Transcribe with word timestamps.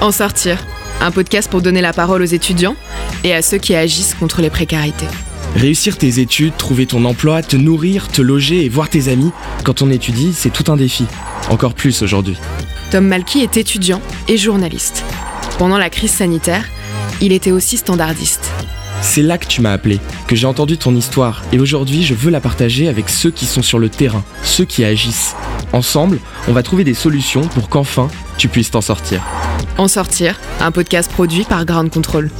En 0.00 0.12
sortir, 0.12 0.64
un 1.00 1.10
podcast 1.10 1.50
pour 1.50 1.60
donner 1.60 1.80
la 1.80 1.92
parole 1.92 2.22
aux 2.22 2.26
étudiants 2.26 2.76
et 3.24 3.34
à 3.34 3.42
ceux 3.42 3.58
qui 3.58 3.74
agissent 3.74 4.14
contre 4.14 4.40
les 4.40 4.50
précarités. 4.50 5.08
Réussir 5.56 5.98
tes 5.98 6.20
études, 6.20 6.56
trouver 6.56 6.86
ton 6.86 7.04
emploi, 7.04 7.42
te 7.42 7.56
nourrir, 7.56 8.06
te 8.06 8.22
loger 8.22 8.64
et 8.64 8.68
voir 8.68 8.88
tes 8.90 9.08
amis, 9.08 9.32
quand 9.64 9.82
on 9.82 9.90
étudie, 9.90 10.32
c'est 10.34 10.52
tout 10.52 10.70
un 10.70 10.76
défi. 10.76 11.04
Encore 11.50 11.74
plus 11.74 12.00
aujourd'hui. 12.02 12.36
Tom 12.92 13.08
Malky 13.08 13.40
est 13.40 13.56
étudiant 13.56 14.00
et 14.28 14.36
journaliste. 14.36 15.02
Pendant 15.58 15.78
la 15.78 15.90
crise 15.90 16.12
sanitaire, 16.12 16.64
il 17.20 17.32
était 17.32 17.50
aussi 17.50 17.76
standardiste. 17.76 18.52
C'est 19.00 19.22
là 19.22 19.36
que 19.36 19.46
tu 19.46 19.60
m'as 19.62 19.72
appelé, 19.72 19.98
que 20.28 20.36
j'ai 20.36 20.46
entendu 20.46 20.78
ton 20.78 20.94
histoire, 20.94 21.42
et 21.52 21.58
aujourd'hui 21.58 22.04
je 22.04 22.14
veux 22.14 22.30
la 22.30 22.40
partager 22.40 22.88
avec 22.88 23.08
ceux 23.08 23.32
qui 23.32 23.46
sont 23.46 23.62
sur 23.62 23.80
le 23.80 23.88
terrain, 23.88 24.22
ceux 24.44 24.64
qui 24.64 24.84
agissent. 24.84 25.34
Ensemble, 25.72 26.18
on 26.48 26.52
va 26.52 26.62
trouver 26.62 26.84
des 26.84 26.94
solutions 26.94 27.42
pour 27.42 27.68
qu'enfin 27.68 28.08
tu 28.36 28.48
puisses 28.48 28.70
t'en 28.70 28.80
sortir. 28.80 29.22
En 29.76 29.88
sortir, 29.88 30.40
un 30.60 30.70
podcast 30.70 31.10
produit 31.10 31.44
par 31.44 31.64
Ground 31.64 31.90
Control. 31.90 32.30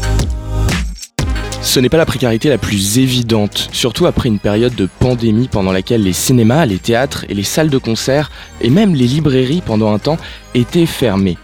Ce 1.61 1.81
n'est 1.81 1.89
pas 1.89 1.99
la 1.99 2.07
précarité 2.07 2.49
la 2.49 2.57
plus 2.57 2.99
évidente, 2.99 3.69
surtout 3.73 4.07
après 4.07 4.29
une 4.29 4.39
période 4.39 4.75
de 4.75 4.89
pandémie 5.01 5.49
pendant 5.49 5.73
laquelle 5.73 6.03
les 6.03 6.13
cinémas, 6.13 6.65
les 6.65 6.79
théâtres 6.79 7.27
et 7.29 7.35
les 7.35 7.43
salles 7.43 7.69
de 7.69 7.79
concert, 7.79 8.31
et 8.61 8.71
même 8.71 8.95
les 8.95 9.07
librairies 9.07 9.63
pendant 9.65 9.93
un 9.93 9.99
temps, 9.99 10.17
étaient 10.55 10.87
fermées. 10.87 11.37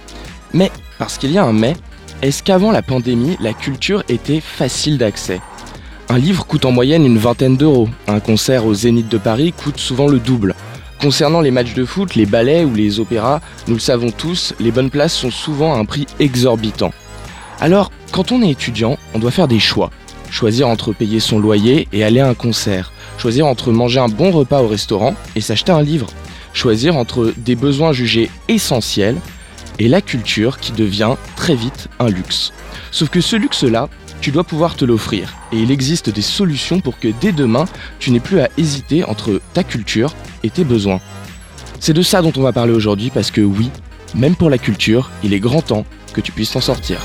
Mais, 0.53 0.71
parce 0.99 1.19
qu'il 1.19 1.33
y 1.33 1.39
a 1.39 1.45
un 1.45 1.53
mais, 1.53 1.75
est-ce 2.23 2.43
qu'avant 2.43 2.71
la 2.71 2.81
pandémie, 2.81 3.37
la 3.41 3.53
culture 3.53 4.03
était 4.09 4.41
facile 4.41 4.97
d'accès? 4.97 5.41
Un 6.09 6.19
livre 6.19 6.47
coûte 6.47 6.65
en 6.65 6.73
moyenne 6.73 7.05
une 7.05 7.19
vingtaine 7.19 7.57
d'euros, 7.57 7.89
un 8.09 8.21
concert 8.21 8.67
au 8.67 8.73
Zénith 8.73 9.09
de 9.09 9.19
Paris 9.19 9.53
coûte 9.53 9.79
souvent 9.79 10.07
le 10.07 10.21
double. 10.21 10.55
Concernant 11.05 11.43
les 11.43 11.51
matchs 11.51 11.75
de 11.75 11.85
foot, 11.85 12.15
les 12.15 12.25
ballets 12.25 12.65
ou 12.65 12.75
les 12.75 12.99
opéras, 12.99 13.43
nous 13.69 13.75
le 13.75 13.79
savons 13.79 14.11
tous, 14.11 14.55
les 14.59 14.71
bonnes 14.71 14.89
places 14.89 15.13
sont 15.13 15.31
souvent 15.31 15.75
à 15.75 15.77
un 15.77 15.85
prix 15.85 16.07
exorbitant. 16.19 16.95
Alors, 17.61 17.93
quand 18.11 18.33
on 18.33 18.41
est 18.41 18.49
étudiant, 18.49 18.97
on 19.13 19.19
doit 19.19 19.31
faire 19.31 19.47
des 19.47 19.61
choix. 19.61 19.91
Choisir 20.31 20.67
entre 20.67 20.95
payer 20.95 21.21
son 21.21 21.39
loyer 21.39 21.89
et 21.93 22.05
aller 22.05 22.21
à 22.21 22.29
un 22.31 22.35
concert. 22.35 22.91
Choisir 23.19 23.45
entre 23.47 23.71
manger 23.71 24.01
un 24.01 24.09
bon 24.09 24.31
repas 24.31 24.63
au 24.63 24.67
restaurant 24.67 25.15
et 25.37 25.43
s'acheter 25.43 25.73
un 25.73 25.83
livre. 25.83 26.07
Choisir 26.55 26.97
entre 26.97 27.35
des 27.37 27.55
besoins 27.55 27.93
jugés 27.93 28.31
essentiels 28.49 29.19
et 29.79 29.89
la 29.89 30.01
culture 30.01 30.59
qui 30.59 30.73
devient 30.73 31.17
très 31.37 31.55
vite 31.55 31.89
un 31.99 32.09
luxe. 32.09 32.55
Sauf 32.93 33.11
que 33.11 33.21
ce 33.21 33.37
luxe-là, 33.37 33.91
tu 34.25 34.31
dois 34.31 34.43
pouvoir 34.43 34.75
te 34.75 34.87
l'offrir. 34.87 35.35
Et 35.53 35.59
il 35.59 35.71
existe 35.71 36.09
des 36.09 36.23
solutions 36.23 36.81
pour 36.81 36.99
que 36.99 37.09
dès 37.21 37.31
demain, 37.31 37.67
tu 37.99 38.11
n'aies 38.11 38.21
plus 38.21 38.41
à 38.41 38.49
hésiter 38.57 39.05
entre 39.05 39.39
ta 39.53 39.63
culture 39.63 40.15
et 40.43 40.49
tes 40.49 40.65
besoins. 40.65 41.03
C'est 41.79 41.93
de 41.93 42.01
ça 42.01 42.23
dont 42.23 42.33
on 42.39 42.41
va 42.41 42.55
parler 42.55 42.73
aujourd'hui 42.73 43.11
parce 43.11 43.31
que 43.31 43.43
oui, 43.43 43.71
même 44.15 44.35
pour 44.35 44.49
la 44.49 44.57
culture, 44.57 45.11
il 45.25 45.35
est 45.35 45.41
grand 45.41 45.61
temps 45.61 45.85
que 46.15 46.23
tu 46.23 46.33
puisses 46.33 46.53
t'en 46.53 46.63
sortir. 46.63 47.01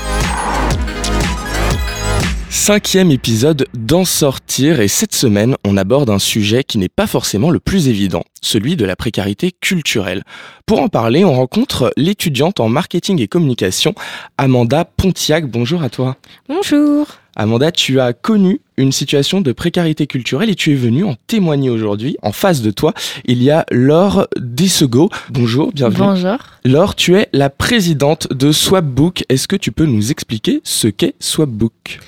Cinquième 2.52 3.12
épisode 3.12 3.68
d'en 3.74 4.04
sortir 4.04 4.80
et 4.80 4.88
cette 4.88 5.14
semaine 5.14 5.54
on 5.64 5.76
aborde 5.76 6.10
un 6.10 6.18
sujet 6.18 6.64
qui 6.64 6.78
n'est 6.78 6.88
pas 6.88 7.06
forcément 7.06 7.48
le 7.48 7.60
plus 7.60 7.86
évident, 7.86 8.24
celui 8.42 8.74
de 8.74 8.84
la 8.84 8.96
précarité 8.96 9.52
culturelle. 9.52 10.24
Pour 10.66 10.80
en 10.80 10.88
parler, 10.88 11.24
on 11.24 11.32
rencontre 11.32 11.92
l'étudiante 11.96 12.58
en 12.58 12.68
marketing 12.68 13.20
et 13.20 13.28
communication, 13.28 13.94
Amanda 14.36 14.84
Pontiac. 14.84 15.46
Bonjour 15.46 15.84
à 15.84 15.90
toi. 15.90 16.16
Bonjour. 16.48 17.06
Amanda, 17.36 17.70
tu 17.70 18.00
as 18.00 18.12
connu 18.12 18.60
une 18.76 18.90
situation 18.90 19.40
de 19.40 19.52
précarité 19.52 20.08
culturelle 20.08 20.50
et 20.50 20.56
tu 20.56 20.72
es 20.72 20.76
venue 20.76 21.04
en 21.04 21.14
témoigner 21.28 21.70
aujourd'hui. 21.70 22.16
En 22.20 22.32
face 22.32 22.62
de 22.62 22.72
toi, 22.72 22.94
il 23.26 23.44
y 23.44 23.52
a 23.52 23.64
Laure 23.70 24.26
Dissego. 24.36 25.08
Bonjour, 25.30 25.70
bienvenue. 25.72 25.98
Bonjour. 26.00 26.38
Laure, 26.64 26.96
tu 26.96 27.16
es 27.16 27.28
la 27.32 27.48
présidente 27.48 28.26
de 28.32 28.50
Swapbook. 28.50 29.22
Est-ce 29.28 29.46
que 29.46 29.56
tu 29.56 29.70
peux 29.70 29.86
nous 29.86 30.10
expliquer 30.10 30.60
ce 30.64 30.88
qu'est 30.88 31.14
Swapbook? 31.20 32.00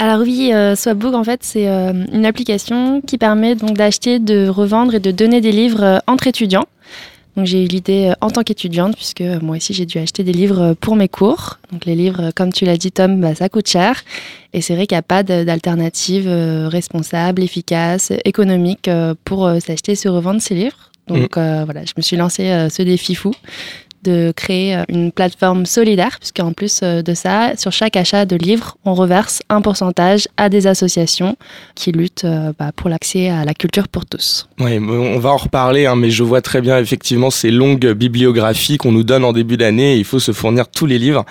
Alors 0.00 0.22
oui, 0.22 0.50
euh, 0.54 0.74
Swapbook 0.76 1.12
en 1.14 1.24
fait 1.24 1.40
c'est 1.42 1.68
euh, 1.68 1.92
une 2.10 2.24
application 2.24 3.02
qui 3.02 3.18
permet 3.18 3.54
donc 3.54 3.76
d'acheter, 3.76 4.18
de 4.18 4.48
revendre 4.48 4.94
et 4.94 4.98
de 4.98 5.10
donner 5.10 5.42
des 5.42 5.52
livres 5.52 5.82
euh, 5.82 5.98
entre 6.06 6.26
étudiants. 6.26 6.64
Donc 7.36 7.44
j'ai 7.44 7.62
eu 7.62 7.66
l'idée 7.66 8.08
euh, 8.08 8.14
en 8.22 8.30
tant 8.30 8.42
qu'étudiante 8.42 8.96
puisque 8.96 9.20
moi 9.20 9.58
aussi 9.58 9.74
j'ai 9.74 9.84
dû 9.84 9.98
acheter 9.98 10.24
des 10.24 10.32
livres 10.32 10.72
pour 10.80 10.96
mes 10.96 11.08
cours. 11.08 11.58
Donc 11.70 11.84
les 11.84 11.94
livres, 11.94 12.30
comme 12.34 12.50
tu 12.50 12.64
l'as 12.64 12.78
dit 12.78 12.92
Tom, 12.92 13.20
bah, 13.20 13.34
ça 13.34 13.50
coûte 13.50 13.68
cher 13.68 14.02
et 14.54 14.62
c'est 14.62 14.74
vrai 14.74 14.86
qu'il 14.86 14.96
n'y 14.96 15.00
a 15.00 15.02
pas 15.02 15.22
d'alternative 15.22 16.30
responsable, 16.70 17.42
efficace, 17.42 18.10
économique 18.24 18.88
pour 19.26 19.50
s'acheter 19.60 19.92
et 19.92 19.96
se 19.96 20.08
revendre 20.08 20.40
ces 20.40 20.54
livres. 20.54 20.90
Donc 21.10 21.36
euh, 21.36 21.64
voilà, 21.64 21.84
je 21.84 21.92
me 21.96 22.02
suis 22.02 22.16
lancé 22.16 22.50
euh, 22.50 22.68
ce 22.68 22.82
défi 22.82 23.14
fou 23.14 23.32
de 24.02 24.32
créer 24.34 24.76
euh, 24.76 24.84
une 24.88 25.12
plateforme 25.12 25.66
solidaire, 25.66 26.18
puisqu'en 26.18 26.52
plus 26.52 26.80
euh, 26.82 27.02
de 27.02 27.14
ça, 27.14 27.56
sur 27.56 27.72
chaque 27.72 27.96
achat 27.96 28.24
de 28.24 28.36
livres, 28.36 28.76
on 28.84 28.94
reverse 28.94 29.40
un 29.48 29.60
pourcentage 29.60 30.28
à 30.36 30.48
des 30.48 30.66
associations 30.66 31.36
qui 31.74 31.92
luttent 31.92 32.24
euh, 32.24 32.52
bah, 32.58 32.72
pour 32.74 32.88
l'accès 32.88 33.28
à 33.28 33.44
la 33.44 33.54
culture 33.54 33.88
pour 33.88 34.06
tous. 34.06 34.48
Oui, 34.58 34.78
on 34.78 35.18
va 35.18 35.30
en 35.30 35.36
reparler, 35.36 35.86
hein, 35.86 35.96
mais 35.96 36.10
je 36.10 36.22
vois 36.22 36.42
très 36.42 36.60
bien 36.60 36.78
effectivement 36.78 37.30
ces 37.30 37.50
longues 37.50 37.92
bibliographies 37.92 38.78
qu'on 38.78 38.92
nous 38.92 39.04
donne 39.04 39.24
en 39.24 39.32
début 39.32 39.56
d'année. 39.56 39.96
Il 39.96 40.04
faut 40.04 40.18
se 40.18 40.32
fournir 40.32 40.68
tous 40.68 40.86
les 40.86 40.98
livres. 40.98 41.24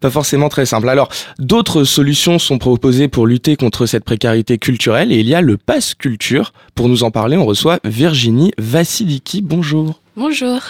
Pas 0.00 0.10
forcément 0.10 0.48
très 0.48 0.66
simple. 0.66 0.88
Alors, 0.88 1.08
d'autres 1.38 1.84
solutions 1.84 2.38
sont 2.38 2.58
proposées 2.58 3.08
pour 3.08 3.26
lutter 3.26 3.56
contre 3.56 3.86
cette 3.86 4.04
précarité 4.04 4.58
culturelle 4.58 5.12
et 5.12 5.20
il 5.20 5.28
y 5.28 5.34
a 5.34 5.40
le 5.40 5.56
Pass 5.56 5.94
Culture. 5.94 6.52
Pour 6.74 6.88
nous 6.88 7.02
en 7.02 7.10
parler, 7.10 7.36
on 7.36 7.44
reçoit 7.44 7.78
Virginie 7.84 8.52
Vassiliki. 8.58 9.42
Bonjour. 9.42 10.00
Bonjour. 10.16 10.60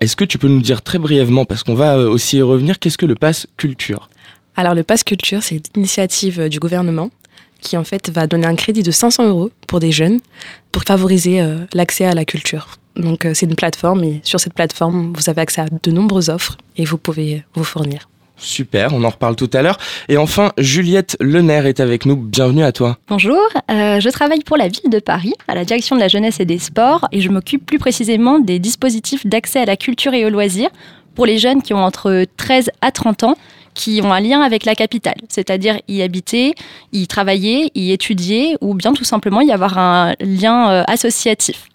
Est-ce 0.00 0.16
que 0.16 0.24
tu 0.24 0.38
peux 0.38 0.48
nous 0.48 0.60
dire 0.60 0.82
très 0.82 0.98
brièvement, 0.98 1.44
parce 1.44 1.62
qu'on 1.62 1.74
va 1.74 1.96
euh, 1.96 2.08
aussi 2.08 2.38
y 2.38 2.42
revenir, 2.42 2.78
qu'est-ce 2.78 2.98
que 2.98 3.06
le 3.06 3.14
Pass 3.14 3.46
Culture? 3.56 4.08
Alors 4.56 4.74
le 4.74 4.82
Pass 4.82 5.04
Culture, 5.04 5.42
c'est 5.42 5.62
l'initiative 5.76 6.40
euh, 6.40 6.48
du 6.48 6.58
gouvernement 6.58 7.10
qui 7.60 7.76
en 7.76 7.84
fait 7.84 8.10
va 8.10 8.26
donner 8.26 8.46
un 8.46 8.54
crédit 8.54 8.82
de 8.82 8.90
500 8.90 9.28
euros 9.28 9.50
pour 9.66 9.80
des 9.80 9.92
jeunes 9.92 10.20
pour 10.72 10.82
favoriser 10.82 11.40
euh, 11.40 11.64
l'accès 11.74 12.04
à 12.04 12.14
la 12.14 12.24
culture. 12.24 12.68
Donc 12.96 13.24
euh, 13.24 13.34
c'est 13.34 13.46
une 13.46 13.54
plateforme 13.54 14.04
et 14.04 14.20
sur 14.24 14.40
cette 14.40 14.54
plateforme, 14.54 15.12
vous 15.14 15.30
avez 15.30 15.40
accès 15.40 15.60
à 15.60 15.66
de 15.82 15.90
nombreuses 15.90 16.28
offres 16.28 16.56
et 16.76 16.84
vous 16.84 16.98
pouvez 16.98 17.44
vous 17.54 17.64
fournir. 17.64 18.08
Super, 18.38 18.94
on 18.94 19.02
en 19.04 19.08
reparle 19.08 19.36
tout 19.36 19.50
à 19.52 19.62
l'heure. 19.62 19.78
Et 20.08 20.16
enfin, 20.16 20.52
Juliette 20.58 21.16
Lener 21.20 21.62
est 21.66 21.80
avec 21.80 22.06
nous. 22.06 22.16
Bienvenue 22.16 22.62
à 22.62 22.72
toi. 22.72 22.98
Bonjour, 23.08 23.40
euh, 23.70 24.00
je 24.00 24.08
travaille 24.10 24.42
pour 24.44 24.56
la 24.56 24.68
ville 24.68 24.90
de 24.90 25.00
Paris, 25.00 25.34
à 25.48 25.54
la 25.54 25.64
direction 25.64 25.96
de 25.96 26.00
la 26.00 26.08
jeunesse 26.08 26.40
et 26.40 26.44
des 26.44 26.58
sports, 26.58 27.06
et 27.12 27.20
je 27.20 27.28
m'occupe 27.28 27.66
plus 27.66 27.78
précisément 27.78 28.38
des 28.38 28.58
dispositifs 28.58 29.26
d'accès 29.26 29.60
à 29.60 29.64
la 29.64 29.76
culture 29.76 30.14
et 30.14 30.24
aux 30.24 30.30
loisirs 30.30 30.70
pour 31.14 31.26
les 31.26 31.38
jeunes 31.38 31.62
qui 31.62 31.74
ont 31.74 31.82
entre 31.82 32.24
13 32.36 32.70
à 32.80 32.92
30 32.92 33.24
ans, 33.24 33.34
qui 33.74 34.00
ont 34.02 34.12
un 34.12 34.20
lien 34.20 34.40
avec 34.40 34.64
la 34.64 34.74
capitale, 34.74 35.16
c'est-à-dire 35.28 35.80
y 35.88 36.02
habiter, 36.02 36.54
y 36.92 37.06
travailler, 37.06 37.70
y 37.74 37.92
étudier, 37.92 38.56
ou 38.60 38.74
bien 38.74 38.92
tout 38.92 39.04
simplement 39.04 39.40
y 39.40 39.50
avoir 39.50 39.78
un 39.78 40.14
lien 40.20 40.70
euh, 40.70 40.84
associatif. 40.86 41.68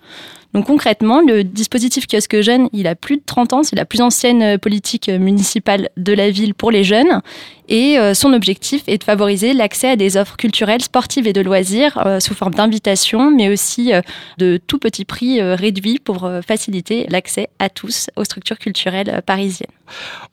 Donc 0.54 0.68
concrètement, 0.68 1.22
le 1.22 1.44
dispositif 1.44 2.06
kiosque 2.08 2.42
jeune, 2.42 2.70
il 2.74 2.86
a 2.88 2.96
plus 2.96 3.18
de 3.18 3.24
30 3.26 3.54
ans, 3.54 3.64
c'est 3.64 3.76
la 3.76 3.86
plus 3.86 4.02
ancienne 4.02 4.42
euh, 4.44 4.58
politique 4.58 5.10
euh, 5.10 5.18
municipale 5.18 5.90
de 5.98 6.14
la 6.14 6.30
ville 6.30 6.54
pour 6.54 6.70
les 6.70 6.84
jeunes. 6.84 7.22
Et 7.70 7.98
euh, 7.98 8.14
son 8.14 8.34
objectif 8.34 8.84
est 8.88 8.98
de 8.98 9.04
favoriser 9.04 9.54
l'accès 9.54 9.90
à 9.90 9.96
des 9.96 10.18
offres 10.18 10.38
culturelles, 10.38 10.82
sportives 10.82 11.28
et 11.28 11.34
de 11.34 11.42
loisirs 11.42 12.02
euh, 12.06 12.20
sous 12.20 12.34
forme 12.34 12.54
d'invitation, 12.54 13.32
mais 13.32 13.50
aussi 13.50 13.94
euh, 13.94 14.02
de 14.38 14.58
tout 14.58 14.80
petit 14.80 15.06
prix 15.06 15.42
réduit 15.42 16.00
pour 16.00 16.30
faciliter 16.46 17.06
l'accès 17.10 17.50
à 17.60 17.70
tous 17.70 18.10
aux 18.16 18.24
structures 18.24 18.60
culturelles 18.60 19.22
parisiennes. 19.26 19.70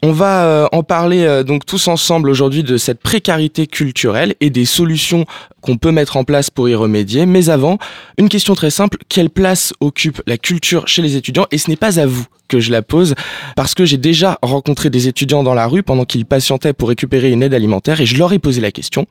On 0.03 0.13
va 0.13 0.69
en 0.73 0.83
parler 0.83 1.43
donc 1.45 1.67
tous 1.67 1.89
ensemble 1.89 2.31
aujourd'hui 2.31 2.63
de 2.63 2.77
cette 2.77 3.01
précarité 3.01 3.67
culturelle 3.67 4.35
et 4.41 4.51
des 4.51 4.65
solutions 4.65 5.25
qu'on 5.61 5.77
peut 5.77 5.91
mettre 5.93 6.17
en 6.17 6.25
place 6.25 6.51
pour 6.51 6.69
y 6.69 6.75
remédier. 6.75 7.27
Mais 7.27 7.51
avant, 7.51 7.79
une 8.19 8.29
question 8.29 8.55
très 8.55 8.71
simple, 8.71 8.99
quelle 9.09 9.31
place 9.31 9.73
occupe 9.81 10.23
la 10.27 10.39
culture 10.39 10.89
chez 10.89 11.03
les 11.03 11.17
étudiants? 11.17 11.47
Et 11.51 11.59
ce 11.59 11.69
n'est 11.69 11.77
pas 11.77 12.01
à 12.01 12.07
vous 12.07 12.27
que 12.51 12.61
je 12.61 12.71
la 12.73 12.83
pose, 12.83 13.15
parce 13.57 13.75
que 13.75 13.85
j'ai 13.85 13.97
déjà 13.97 14.37
rencontré 14.43 14.91
des 14.91 15.07
étudiants 15.09 15.43
dans 15.45 15.55
la 15.55 15.67
rue 15.67 15.83
pendant 15.83 16.05
qu'ils 16.05 16.27
patientaient 16.27 16.73
pour 16.75 16.89
récupérer 16.89 17.31
une 17.31 17.43
aide 17.43 17.55
alimentaire 17.55 18.01
et 18.01 18.07
je 18.07 18.19
leur 18.19 18.33
ai 18.33 18.39
posé 18.41 18.61
la 18.61 18.73
question. 18.73 19.07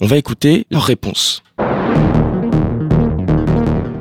On 0.00 0.06
va 0.06 0.16
écouter 0.16 0.66
leur 0.70 0.82
réponse. 0.84 1.42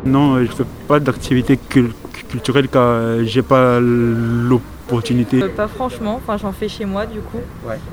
Non, 0.05 0.35
euh, 0.35 0.45
je 0.49 0.51
fais 0.55 0.63
pas 0.87 0.99
d'activité 0.99 1.57
cul- 1.57 1.91
culturelle 2.29 2.67
car 2.69 2.81
euh, 2.83 3.23
j'ai 3.25 3.41
pas 3.41 3.79
l'opportunité. 3.81 5.43
Euh, 5.43 5.49
pas 5.49 5.67
franchement, 5.67 6.15
enfin 6.15 6.37
j'en 6.37 6.51
fais 6.53 6.69
chez 6.69 6.85
moi 6.85 7.05
du 7.05 7.19
coup, 7.19 7.41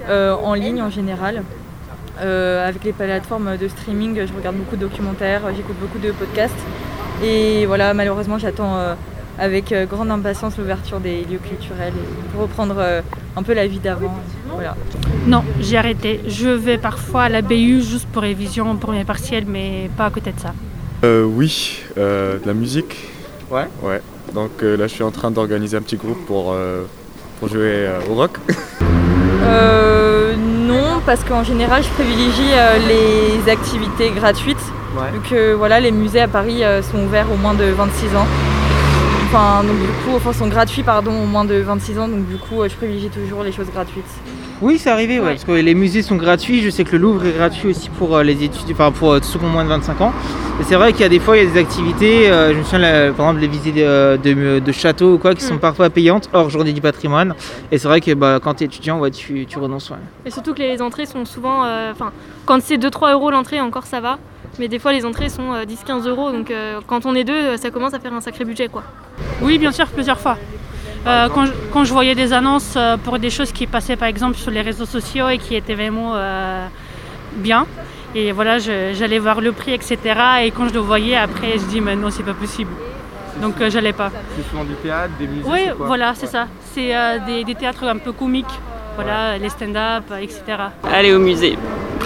Euh, 0.08 0.34
en 0.34 0.54
ligne 0.54 0.80
en 0.82 0.90
général. 0.90 1.42
Euh, 2.22 2.66
avec 2.66 2.82
les 2.84 2.92
plateformes 2.94 3.58
de 3.58 3.68
streaming, 3.68 4.14
je 4.26 4.32
regarde 4.34 4.56
beaucoup 4.56 4.76
de 4.76 4.80
documentaires, 4.88 5.42
j'écoute 5.54 5.76
beaucoup 5.78 5.98
de 5.98 6.12
podcasts. 6.12 6.54
Et 7.22 7.66
voilà, 7.66 7.92
malheureusement 7.92 8.38
j'attends 8.38 8.76
euh, 8.76 8.94
avec 9.38 9.72
euh, 9.72 9.86
grande 9.86 10.10
impatience 10.10 10.56
l'ouverture 10.58 11.00
des 11.00 11.24
lieux 11.24 11.38
culturels 11.38 11.92
et 11.96 12.32
pour 12.32 12.42
reprendre 12.42 12.76
euh, 12.78 13.00
un 13.36 13.42
peu 13.42 13.54
la 13.54 13.66
vie 13.66 13.78
d'avant. 13.78 14.14
Voilà. 14.50 14.76
Non, 15.26 15.44
j'ai 15.60 15.76
arrêté. 15.76 16.20
Je 16.26 16.48
vais 16.48 16.78
parfois 16.78 17.24
à 17.24 17.28
la 17.28 17.42
BU 17.42 17.82
juste 17.82 18.08
pour 18.08 18.22
révision, 18.22 18.76
pour 18.76 18.92
mes 18.92 19.04
partiels, 19.04 19.44
mais 19.46 19.90
pas 19.96 20.06
à 20.06 20.10
côté 20.10 20.32
de 20.32 20.40
ça. 20.40 20.54
Euh, 21.04 21.24
oui, 21.24 21.80
euh, 21.98 22.38
de 22.38 22.46
la 22.46 22.54
musique. 22.54 22.96
Ouais. 23.50 23.66
Ouais. 23.82 24.00
Donc 24.34 24.62
euh, 24.62 24.76
là, 24.76 24.86
je 24.86 24.94
suis 24.94 25.02
en 25.02 25.10
train 25.10 25.30
d'organiser 25.30 25.76
un 25.76 25.82
petit 25.82 25.96
groupe 25.96 26.24
pour, 26.26 26.52
euh, 26.52 26.84
pour 27.38 27.48
jouer 27.48 27.86
euh, 27.86 28.00
au 28.10 28.14
rock. 28.14 28.38
Non, 30.66 31.00
parce 31.06 31.22
qu'en 31.22 31.44
général, 31.44 31.82
je 31.84 31.88
privilégie 31.90 32.50
les 32.88 33.50
activités 33.50 34.10
gratuites. 34.10 34.58
Donc 35.14 35.32
voilà, 35.56 35.78
les 35.78 35.92
musées 35.92 36.20
à 36.20 36.26
Paris 36.26 36.62
sont 36.90 37.04
ouverts 37.04 37.30
au 37.32 37.36
moins 37.36 37.54
de 37.54 37.64
26 37.64 38.16
ans. 38.16 38.26
Enfin, 39.36 39.64
donc 39.64 39.78
du 39.78 39.86
coup, 39.86 40.16
enfin, 40.16 40.32
sont 40.32 40.48
gratuits, 40.48 40.82
pardon, 40.82 41.12
au 41.12 41.26
moins 41.26 41.44
de 41.44 41.56
26 41.56 41.98
ans. 41.98 42.08
Donc 42.08 42.26
du 42.26 42.36
coup, 42.38 42.66
je 42.66 42.74
privilégie 42.74 43.10
toujours 43.10 43.42
les 43.42 43.52
choses 43.52 43.68
gratuites. 43.70 44.06
Oui, 44.62 44.78
c'est 44.78 44.88
arrivé, 44.88 45.20
ouais, 45.20 45.32
parce 45.32 45.44
que 45.44 45.52
les 45.52 45.74
musées 45.74 46.00
sont 46.00 46.16
gratuits. 46.16 46.62
Je 46.62 46.70
sais 46.70 46.84
que 46.84 46.92
le 46.92 46.98
Louvre 46.98 47.26
est 47.26 47.32
gratuit 47.32 47.68
aussi 47.68 47.90
pour 47.90 48.18
les 48.20 48.42
études, 48.42 48.70
enfin 48.72 48.92
pour 48.92 49.18
ceux 49.22 49.38
qui 49.38 49.44
ont 49.44 49.48
moins 49.48 49.64
de 49.64 49.68
25 49.68 50.00
ans. 50.00 50.14
Et 50.58 50.64
c'est 50.64 50.76
vrai 50.76 50.92
qu'il 50.92 51.02
y 51.02 51.04
a 51.04 51.10
des 51.10 51.18
fois, 51.18 51.36
il 51.36 51.44
y 51.44 51.46
a 51.46 51.50
des 51.50 51.60
activités, 51.60 52.28
je 52.28 52.56
me 52.56 52.62
souviens, 52.62 53.12
par 53.12 53.26
exemple, 53.26 53.40
les 53.40 53.48
visites 53.48 53.74
de, 53.74 54.58
de, 54.58 54.72
châteaux 54.72 55.16
ou 55.16 55.18
quoi, 55.18 55.34
qui 55.34 55.44
sont 55.44 55.56
mm. 55.56 55.60
parfois 55.60 55.90
payantes, 55.90 56.30
hors 56.32 56.48
journée 56.48 56.72
du 56.72 56.80
patrimoine. 56.80 57.34
Et 57.70 57.76
c'est 57.76 57.88
vrai 57.88 58.00
que 58.00 58.14
bah, 58.14 58.40
quand 58.42 58.54
tu 58.54 58.64
es 58.64 58.66
étudiant, 58.66 59.00
ouais, 59.00 59.10
tu, 59.10 59.44
tu 59.44 59.58
renonces. 59.58 59.92
Et 60.24 60.30
surtout 60.30 60.54
que 60.54 60.60
les 60.60 60.80
entrées 60.80 61.04
sont 61.04 61.26
souvent, 61.26 61.60
enfin, 61.90 62.10
quand 62.46 62.62
c'est 62.62 62.78
2-3 62.78 63.12
euros 63.12 63.30
l'entrée, 63.30 63.60
encore 63.60 63.84
ça 63.84 64.00
va. 64.00 64.18
Mais 64.58 64.68
des 64.68 64.78
fois, 64.78 64.92
les 64.92 65.04
entrées 65.04 65.28
sont 65.28 65.52
10-15 65.52 66.08
euros. 66.08 66.32
Donc 66.32 66.52
quand 66.86 67.06
on 67.06 67.14
est 67.14 67.24
deux, 67.24 67.56
ça 67.56 67.70
commence 67.70 67.94
à 67.94 68.00
faire 68.00 68.14
un 68.14 68.20
sacré 68.20 68.44
budget, 68.44 68.68
quoi. 68.68 68.82
Oui, 69.42 69.58
bien 69.58 69.72
sûr, 69.72 69.86
plusieurs 69.88 70.18
fois. 70.18 70.38
Euh, 71.06 71.28
quand, 71.72 71.84
je 71.84 71.92
voyais 71.92 72.16
des 72.16 72.32
annonces 72.32 72.74
euh, 72.76 72.96
pour 72.96 73.20
des 73.20 73.30
choses 73.30 73.52
qui 73.52 73.68
passaient 73.68 73.94
par 73.94 74.08
exemple 74.08 74.36
sur 74.36 74.50
les 74.50 74.60
réseaux 74.60 74.86
sociaux 74.86 75.28
et 75.28 75.38
qui 75.38 75.54
étaient 75.54 75.74
vraiment 75.74 76.14
euh, 76.16 76.66
bien, 77.36 77.66
et 78.12 78.32
voilà, 78.32 78.58
j'allais 78.58 79.20
voir 79.20 79.40
le 79.40 79.52
prix, 79.52 79.72
etc. 79.72 79.98
Et 80.42 80.50
quand 80.50 80.68
je 80.68 80.74
le 80.74 80.80
voyais 80.80 81.16
après, 81.16 81.58
je 81.58 81.64
dis 81.66 81.80
mais 81.80 81.94
non, 81.94 82.10
c'est 82.10 82.24
pas 82.24 82.34
possible. 82.34 82.72
Donc 83.40 83.54
j'allais 83.68 83.92
pas. 83.92 84.10
C'est 84.36 84.50
souvent 84.50 84.64
du 84.64 84.74
théâtre, 84.74 85.12
des 85.18 85.28
musées 85.28 85.48
Oui, 85.48 85.60
voilà, 85.78 86.14
c'est 86.14 86.26
ça. 86.26 86.48
C'est 86.72 86.92
des, 87.26 87.44
des, 87.44 87.54
théâtres 87.54 87.84
un 87.84 87.98
peu 87.98 88.12
comiques, 88.12 88.46
voilà, 88.96 89.38
les 89.38 89.50
stand-up, 89.50 90.04
etc. 90.20 90.42
Aller 90.92 91.14
au 91.14 91.20
musée, 91.20 91.56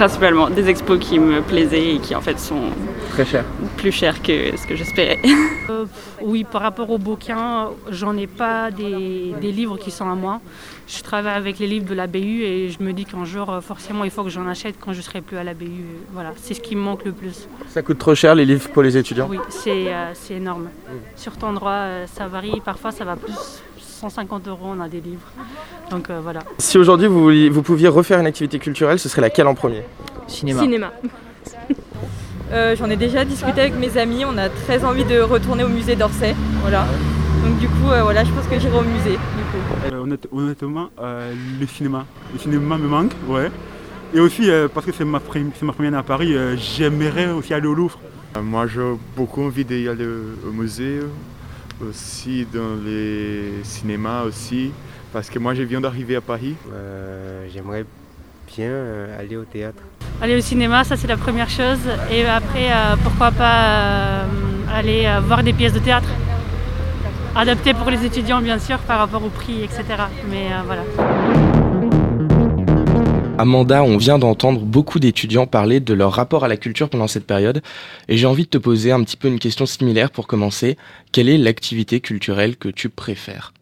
principalement. 0.00 0.48
Des 0.48 0.70
expos 0.70 0.98
qui 0.98 1.18
me 1.18 1.42
plaisaient 1.42 1.96
et 1.96 1.98
qui 1.98 2.14
en 2.14 2.22
fait 2.22 2.38
sont 2.38 2.70
Très 3.10 3.26
cher. 3.26 3.44
Plus 3.76 3.92
cher 3.92 4.22
que 4.22 4.56
ce 4.56 4.66
que 4.66 4.74
j'espérais. 4.74 5.18
Euh, 5.68 5.84
oui, 6.20 6.42
par 6.42 6.62
rapport 6.62 6.90
aux 6.90 6.98
bouquins, 6.98 7.68
j'en 7.90 8.16
ai 8.16 8.26
pas 8.26 8.72
des, 8.72 9.32
livres 9.40 9.76
qui 9.78 9.92
sont 9.92 10.10
à 10.10 10.16
moi. 10.16 10.40
Je 10.88 11.00
travaille 11.00 11.36
avec 11.36 11.60
les 11.60 11.68
livres 11.68 11.88
de 11.88 11.94
la 11.94 12.08
BU 12.08 12.42
et 12.42 12.70
je 12.70 12.82
me 12.82 12.92
dis 12.92 13.04
qu'un 13.04 13.24
jour, 13.24 13.50
euh, 13.50 13.60
forcément, 13.60 14.02
il 14.02 14.10
faut 14.10 14.24
que 14.24 14.30
j'en 14.30 14.48
achète 14.48 14.74
quand 14.80 14.92
je 14.92 15.00
serai 15.00 15.20
plus 15.20 15.36
à 15.36 15.44
la 15.44 15.54
BU. 15.54 15.84
Voilà, 16.12 16.32
c'est 16.42 16.54
ce 16.54 16.60
qui 16.60 16.74
me 16.74 16.80
manque 16.80 17.04
le 17.04 17.12
plus. 17.12 17.46
Ça 17.68 17.82
coûte 17.82 17.98
trop 17.98 18.16
cher 18.16 18.34
les 18.34 18.44
livres 18.44 18.68
pour 18.70 18.82
les 18.82 18.96
étudiants? 18.96 19.28
Oui, 19.30 19.38
c'est 19.48 19.94
euh, 19.94 20.12
énorme. 20.30 20.70
Sur 21.14 21.36
ton 21.36 21.52
droit, 21.52 21.84
ça 22.12 22.26
varie. 22.26 22.60
Parfois, 22.64 22.90
ça 22.90 23.04
va 23.04 23.14
plus. 23.14 23.62
150 24.00 24.48
euros, 24.48 24.66
on 24.76 24.80
a 24.80 24.88
des 24.88 25.00
livres. 25.00 25.28
Donc 25.90 26.10
voilà. 26.10 26.40
Si 26.58 26.78
aujourd'hui 26.78 27.06
vous, 27.06 27.30
vous 27.52 27.62
pouviez 27.62 27.88
refaire 27.88 28.18
une 28.18 28.26
activité 28.26 28.58
culturelle, 28.58 28.98
ce 28.98 29.08
serait 29.08 29.22
laquelle 29.22 29.46
en 29.46 29.54
premier? 29.54 29.82
Cinéma. 30.26 30.62
Cinéma. 30.62 30.92
Euh, 32.52 32.74
j'en 32.74 32.90
ai 32.90 32.96
déjà 32.96 33.24
discuté 33.24 33.60
avec 33.60 33.76
mes 33.76 33.96
amis, 33.96 34.24
on 34.24 34.36
a 34.36 34.48
très 34.48 34.84
envie 34.84 35.04
de 35.04 35.20
retourner 35.20 35.62
au 35.62 35.68
musée 35.68 35.94
d'Orsay. 35.94 36.34
Voilà. 36.62 36.84
Donc 37.44 37.58
du 37.60 37.68
coup, 37.68 37.90
euh, 37.90 38.02
voilà, 38.02 38.24
je 38.24 38.32
pense 38.32 38.44
que 38.46 38.58
j'irai 38.58 38.76
au 38.76 38.82
musée. 38.82 39.18
Euh, 39.92 40.16
honnêtement, 40.32 40.90
le 41.60 41.66
cinéma. 41.68 42.06
Le 42.32 42.38
cinéma 42.40 42.76
me 42.76 42.88
manque, 42.88 43.12
ouais. 43.28 43.52
Et 44.12 44.18
aussi, 44.18 44.50
parce 44.74 44.84
que 44.84 44.90
c'est 44.90 45.04
ma, 45.04 45.20
ma, 45.20 45.72
première 45.72 45.90
année 45.90 45.96
à 45.96 46.02
Paris, 46.02 46.34
j'aimerais 46.56 47.30
aussi 47.30 47.54
aller 47.54 47.68
au 47.68 47.74
Louvre. 47.74 48.00
moi, 48.42 48.66
j'ai 48.66 48.80
beaucoup 49.16 49.42
envie 49.42 49.64
d'aller 49.64 50.06
au 50.44 50.50
musée, 50.50 50.98
aussi 51.88 52.46
dans 52.52 52.76
les 52.84 53.62
cinémas 53.64 54.22
aussi, 54.22 54.72
parce 55.12 55.30
que 55.30 55.38
moi, 55.38 55.54
je 55.54 55.62
viens 55.62 55.80
d'arriver 55.80 56.16
à 56.16 56.20
Paris. 56.20 56.54
j'aimerais 57.52 57.84
bien 58.56 58.72
aller 59.18 59.36
au 59.36 59.44
théâtre. 59.44 59.82
Aller 60.22 60.36
au 60.36 60.40
cinéma, 60.40 60.84
ça 60.84 60.96
c'est 60.96 61.06
la 61.06 61.16
première 61.16 61.48
chose. 61.48 61.78
Et 62.10 62.26
après, 62.26 62.70
euh, 62.70 62.96
pourquoi 63.02 63.30
pas 63.30 63.64
euh, 63.64 64.24
aller 64.74 65.06
euh, 65.06 65.20
voir 65.20 65.42
des 65.42 65.54
pièces 65.54 65.72
de 65.72 65.78
théâtre. 65.78 66.08
Adaptées 67.34 67.72
pour 67.72 67.90
les 67.90 68.04
étudiants, 68.04 68.42
bien 68.42 68.58
sûr, 68.58 68.78
par 68.80 68.98
rapport 68.98 69.24
au 69.24 69.30
prix, 69.30 69.62
etc. 69.62 69.84
Mais 70.28 70.48
voilà. 70.66 70.82
Amanda, 73.40 73.82
on 73.82 73.96
vient 73.96 74.18
d'entendre 74.18 74.60
beaucoup 74.60 74.98
d'étudiants 74.98 75.46
parler 75.46 75.80
de 75.80 75.94
leur 75.94 76.12
rapport 76.12 76.44
à 76.44 76.48
la 76.48 76.58
culture 76.58 76.90
pendant 76.90 77.06
cette 77.06 77.26
période, 77.26 77.62
et 78.06 78.18
j'ai 78.18 78.26
envie 78.26 78.44
de 78.44 78.50
te 78.50 78.58
poser 78.58 78.92
un 78.92 79.02
petit 79.02 79.16
peu 79.16 79.28
une 79.28 79.38
question 79.38 79.64
similaire 79.64 80.10
pour 80.10 80.26
commencer. 80.26 80.76
Quelle 81.10 81.30
est 81.30 81.38
l'activité 81.38 82.00
culturelle 82.00 82.58
que 82.58 82.68
tu 82.68 82.90
préfères? 82.90 83.54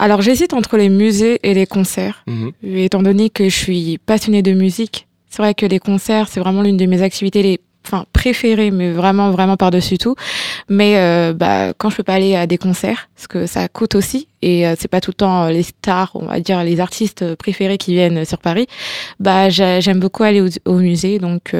Alors 0.00 0.22
j'hésite 0.22 0.54
entre 0.54 0.76
les 0.76 0.88
musées 0.88 1.38
et 1.44 1.54
les 1.54 1.66
concerts, 1.66 2.24
mhm. 2.26 2.50
étant 2.64 3.00
donné 3.00 3.30
que 3.30 3.48
je 3.48 3.56
suis 3.56 3.98
passionnée 3.98 4.42
de 4.42 4.54
musique. 4.54 5.06
C'est 5.28 5.40
vrai 5.40 5.54
que 5.54 5.66
les 5.66 5.78
concerts, 5.78 6.26
c'est 6.28 6.40
vraiment 6.40 6.62
l'une 6.62 6.76
de 6.76 6.86
mes 6.86 7.02
activités 7.02 7.44
les 7.44 7.60
enfin 7.86 8.04
préférées, 8.12 8.70
mais 8.70 8.92
vraiment 8.92 9.30
vraiment 9.30 9.56
par-dessus 9.56 9.98
tout. 9.98 10.14
Mais 10.68 10.98
euh, 10.98 11.32
bah, 11.34 11.72
quand 11.76 11.90
je 11.90 11.96
peux 11.96 12.02
pas 12.02 12.14
aller 12.14 12.36
à 12.36 12.46
des 12.46 12.58
concerts, 12.58 13.08
parce 13.16 13.26
que 13.26 13.46
ça 13.46 13.68
coûte 13.68 13.94
aussi, 13.94 14.28
et 14.42 14.66
euh, 14.66 14.74
c'est 14.78 14.88
pas 14.88 15.00
tout 15.00 15.10
le 15.10 15.16
temps 15.16 15.44
euh, 15.44 15.50
les 15.50 15.62
stars, 15.62 16.10
on 16.14 16.26
va 16.26 16.40
dire 16.40 16.62
les 16.64 16.80
artistes 16.80 17.34
préférés 17.36 17.78
qui 17.78 17.94
viennent 17.94 18.24
sur 18.24 18.38
Paris, 18.38 18.66
bah 19.18 19.48
j'aime 19.48 20.00
beaucoup 20.00 20.22
aller 20.22 20.40
au, 20.40 20.48
au 20.66 20.74
musée, 20.74 21.18
donc 21.18 21.54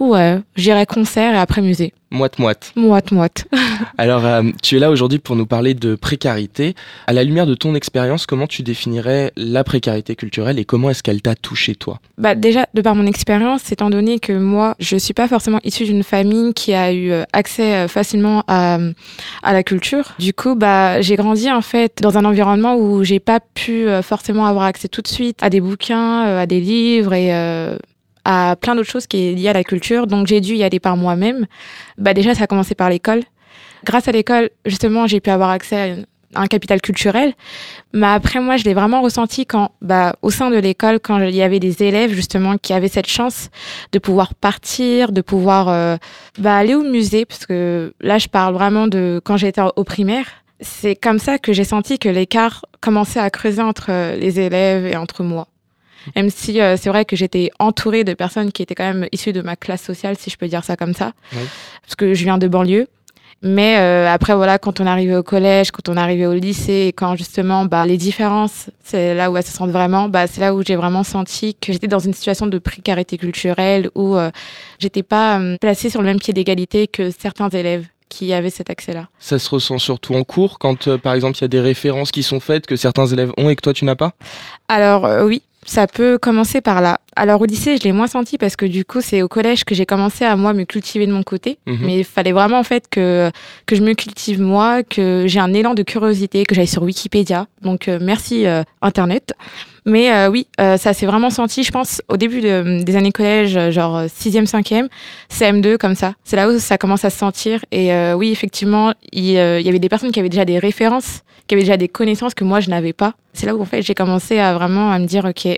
ouais, 0.00 0.38
j'irai 0.56 0.86
concert 0.86 1.34
et 1.34 1.38
après 1.38 1.60
musée. 1.60 1.92
Moite-moite. 2.10 2.72
Moite-moite. 2.74 3.46
Alors, 3.98 4.24
euh, 4.24 4.42
tu 4.62 4.76
es 4.76 4.78
là 4.78 4.90
aujourd'hui 4.90 5.18
pour 5.18 5.36
nous 5.36 5.44
parler 5.44 5.74
de 5.74 5.94
précarité. 5.94 6.74
À 7.06 7.12
la 7.12 7.22
lumière 7.22 7.46
de 7.46 7.54
ton 7.54 7.74
expérience, 7.74 8.24
comment 8.24 8.46
tu 8.46 8.62
définirais 8.62 9.30
la 9.36 9.62
précarité 9.62 10.16
culturelle 10.16 10.58
et 10.58 10.64
comment 10.64 10.88
est-ce 10.88 11.02
qu'elle 11.02 11.20
t'a 11.20 11.34
touché 11.34 11.74
toi? 11.74 12.00
Bah 12.16 12.34
déjà, 12.34 12.66
de 12.72 12.80
par 12.80 12.94
mon 12.94 13.06
expérience, 13.06 13.70
étant 13.72 13.90
donné 13.90 14.20
que 14.20 14.32
moi, 14.32 14.74
je 14.78 14.96
suis 14.96 15.12
pas 15.12 15.28
forcément 15.28 15.60
issue 15.64 15.84
d'une 15.84 16.02
famille 16.02 16.54
qui 16.54 16.72
a 16.72 16.92
eu 16.92 17.10
euh, 17.10 17.24
accès 17.34 17.74
euh, 17.74 17.88
facilement 17.88 18.42
à, 18.48 18.78
à 19.42 19.52
la 19.52 19.62
culture. 19.62 20.14
Du 20.18 20.32
coup, 20.32 20.54
bah 20.54 21.02
j'ai 21.02 21.16
grandi 21.16 21.50
en 21.50 21.60
fait 21.62 21.98
dans 22.00 22.16
un 22.16 22.24
environnement 22.24 22.76
où 22.76 23.04
j'ai 23.04 23.20
pas 23.20 23.40
pu 23.40 23.86
forcément 24.02 24.46
avoir 24.46 24.64
accès 24.64 24.88
tout 24.88 25.02
de 25.02 25.08
suite 25.08 25.38
à 25.42 25.50
des 25.50 25.60
bouquins, 25.60 26.22
à 26.22 26.46
des 26.46 26.60
livres 26.60 27.12
et 27.12 27.32
à 28.30 28.56
plein 28.56 28.74
d'autres 28.74 28.90
choses 28.90 29.06
qui 29.06 29.26
est 29.26 29.32
liées 29.32 29.48
à 29.48 29.54
la 29.54 29.64
culture. 29.64 30.06
Donc 30.06 30.26
j'ai 30.26 30.42
dû 30.42 30.54
y 30.54 30.62
aller 30.62 30.78
par 30.78 30.98
moi-même. 30.98 31.46
Bah 31.96 32.12
déjà, 32.12 32.34
ça 32.34 32.44
a 32.44 32.46
commencé 32.46 32.74
par 32.74 32.90
l'école. 32.90 33.22
Grâce 33.84 34.06
à 34.06 34.12
l'école, 34.12 34.50
justement, 34.66 35.06
j'ai 35.06 35.20
pu 35.20 35.30
avoir 35.30 35.48
accès 35.48 36.04
à 36.34 36.42
un 36.42 36.46
capital 36.46 36.82
culturel. 36.82 37.32
Mais 37.94 38.06
après, 38.06 38.40
moi, 38.40 38.58
je 38.58 38.64
l'ai 38.64 38.74
vraiment 38.74 39.00
ressenti 39.00 39.46
quand, 39.46 39.70
bah, 39.80 40.14
au 40.20 40.30
sein 40.30 40.50
de 40.50 40.58
l'école, 40.58 41.00
quand 41.00 41.18
il 41.20 41.34
y 41.34 41.40
avait 41.40 41.58
des 41.58 41.82
élèves, 41.82 42.12
justement, 42.12 42.58
qui 42.58 42.74
avaient 42.74 42.88
cette 42.88 43.08
chance 43.08 43.48
de 43.92 43.98
pouvoir 43.98 44.34
partir, 44.34 45.10
de 45.10 45.22
pouvoir 45.22 45.70
euh, 45.70 45.96
bah, 46.38 46.54
aller 46.54 46.74
au 46.74 46.82
musée, 46.82 47.24
parce 47.24 47.46
que 47.46 47.94
là, 48.00 48.18
je 48.18 48.28
parle 48.28 48.52
vraiment 48.52 48.88
de 48.88 49.22
quand 49.24 49.38
j'étais 49.38 49.62
au 49.74 49.84
primaire. 49.84 50.26
C'est 50.60 50.96
comme 50.96 51.18
ça 51.18 51.38
que 51.38 51.54
j'ai 51.54 51.64
senti 51.64 51.98
que 51.98 52.10
l'écart 52.10 52.66
commençait 52.82 53.20
à 53.20 53.30
creuser 53.30 53.62
entre 53.62 54.16
les 54.18 54.38
élèves 54.38 54.84
et 54.84 54.96
entre 54.96 55.22
moi. 55.22 55.46
Même 56.16 56.30
si 56.30 56.60
euh, 56.60 56.76
c'est 56.76 56.88
vrai 56.88 57.04
que 57.04 57.16
j'étais 57.16 57.50
entourée 57.58 58.04
de 58.04 58.14
personnes 58.14 58.52
qui 58.52 58.62
étaient 58.62 58.74
quand 58.74 58.92
même 58.92 59.08
issues 59.12 59.32
de 59.32 59.42
ma 59.42 59.56
classe 59.56 59.82
sociale, 59.82 60.16
si 60.18 60.30
je 60.30 60.36
peux 60.36 60.48
dire 60.48 60.64
ça 60.64 60.76
comme 60.76 60.94
ça, 60.94 61.12
parce 61.82 61.96
que 61.96 62.14
je 62.14 62.24
viens 62.24 62.38
de 62.38 62.48
banlieue. 62.48 62.88
Mais 63.42 63.78
euh, 63.78 64.08
après, 64.12 64.34
voilà, 64.34 64.58
quand 64.58 64.80
on 64.80 64.86
arrivait 64.86 65.14
au 65.14 65.22
collège, 65.22 65.70
quand 65.70 65.88
on 65.88 65.96
arrivait 65.96 66.26
au 66.26 66.34
lycée, 66.34 66.86
et 66.88 66.92
quand 66.92 67.14
justement, 67.14 67.66
bah, 67.66 67.86
les 67.86 67.96
différences, 67.96 68.68
c'est 68.82 69.14
là 69.14 69.30
où 69.30 69.36
elles 69.36 69.44
se 69.44 69.52
sentent 69.52 69.70
vraiment, 69.70 70.08
bah, 70.08 70.26
c'est 70.26 70.40
là 70.40 70.54
où 70.54 70.62
j'ai 70.64 70.74
vraiment 70.74 71.04
senti 71.04 71.54
que 71.54 71.72
j'étais 71.72 71.86
dans 71.86 72.00
une 72.00 72.14
situation 72.14 72.48
de 72.48 72.58
précarité 72.58 73.16
culturelle, 73.16 73.90
où 73.94 74.16
euh, 74.16 74.30
j'étais 74.80 75.04
pas 75.04 75.40
placée 75.60 75.88
sur 75.88 76.00
le 76.00 76.06
même 76.06 76.18
pied 76.18 76.32
d'égalité 76.34 76.88
que 76.88 77.10
certains 77.10 77.48
élèves 77.50 77.86
qui 78.08 78.32
avaient 78.32 78.50
cet 78.50 78.70
accès-là. 78.70 79.06
Ça 79.20 79.38
se 79.38 79.50
ressent 79.50 79.78
surtout 79.78 80.14
en 80.14 80.24
cours, 80.24 80.58
quand 80.58 80.96
par 80.96 81.12
exemple 81.14 81.36
il 81.38 81.42
y 81.42 81.44
a 81.44 81.48
des 81.48 81.60
références 81.60 82.10
qui 82.10 82.22
sont 82.22 82.40
faites 82.40 82.66
que 82.66 82.74
certains 82.74 83.06
élèves 83.06 83.32
ont 83.36 83.50
et 83.50 83.54
que 83.54 83.60
toi 83.60 83.74
tu 83.74 83.84
n'as 83.84 83.96
pas? 83.96 84.14
Alors 84.68 85.06
oui, 85.26 85.42
ça 85.68 85.86
peut 85.86 86.16
commencer 86.16 86.62
par 86.62 86.80
là. 86.80 86.98
Alors 87.14 87.42
au 87.42 87.44
lycée, 87.44 87.76
je 87.76 87.84
l'ai 87.84 87.92
moins 87.92 88.06
senti 88.06 88.38
parce 88.38 88.56
que 88.56 88.64
du 88.64 88.86
coup, 88.86 89.02
c'est 89.02 89.20
au 89.20 89.28
collège 89.28 89.64
que 89.64 89.74
j'ai 89.74 89.84
commencé 89.84 90.24
à 90.24 90.34
moi 90.34 90.54
me 90.54 90.64
cultiver 90.64 91.06
de 91.06 91.12
mon 91.12 91.22
côté. 91.22 91.58
Mhm. 91.66 91.78
Mais 91.82 91.98
il 91.98 92.04
fallait 92.04 92.32
vraiment 92.32 92.58
en 92.58 92.64
fait 92.64 92.84
que 92.90 93.30
que 93.66 93.76
je 93.76 93.82
me 93.82 93.92
cultive 93.92 94.40
moi, 94.40 94.82
que 94.82 95.24
j'ai 95.26 95.40
un 95.40 95.52
élan 95.52 95.74
de 95.74 95.82
curiosité, 95.82 96.44
que 96.44 96.54
j'aille 96.54 96.66
sur 96.66 96.82
Wikipédia. 96.84 97.48
Donc 97.60 97.88
euh, 97.88 97.98
merci 98.00 98.46
euh, 98.46 98.62
Internet. 98.80 99.34
Mais 99.88 100.12
euh, 100.12 100.28
oui, 100.28 100.46
ça 100.58 100.92
s'est 100.92 101.06
vraiment 101.06 101.30
senti, 101.30 101.64
je 101.64 101.72
pense, 101.72 102.02
au 102.08 102.16
début 102.16 102.40
des 102.40 102.96
années 102.96 103.12
collège, 103.12 103.70
genre 103.70 104.02
6e, 104.04 104.46
5e, 104.46 104.88
CM2, 105.32 105.78
comme 105.78 105.94
ça. 105.94 106.14
C'est 106.24 106.36
là 106.36 106.48
où 106.48 106.58
ça 106.58 106.78
commence 106.78 107.04
à 107.04 107.10
se 107.10 107.18
sentir. 107.18 107.64
Et 107.72 107.90
oui, 108.14 108.30
effectivement, 108.30 108.92
il 109.12 109.30
y 109.30 109.38
avait 109.38 109.78
des 109.78 109.88
personnes 109.88 110.12
qui 110.12 110.20
avaient 110.20 110.28
déjà 110.28 110.44
des 110.44 110.58
références 110.58 111.22
qui 111.48 111.54
avait 111.54 111.62
déjà 111.62 111.76
des 111.76 111.88
connaissances 111.88 112.34
que 112.34 112.44
moi 112.44 112.60
je 112.60 112.70
n'avais 112.70 112.92
pas. 112.92 113.14
C'est 113.32 113.46
là 113.46 113.56
où 113.56 113.62
en 113.62 113.64
fait 113.64 113.82
j'ai 113.82 113.94
commencé 113.94 114.38
à 114.38 114.54
vraiment 114.54 114.92
à 114.92 114.98
me 114.98 115.06
dire 115.06 115.24
ok 115.24 115.48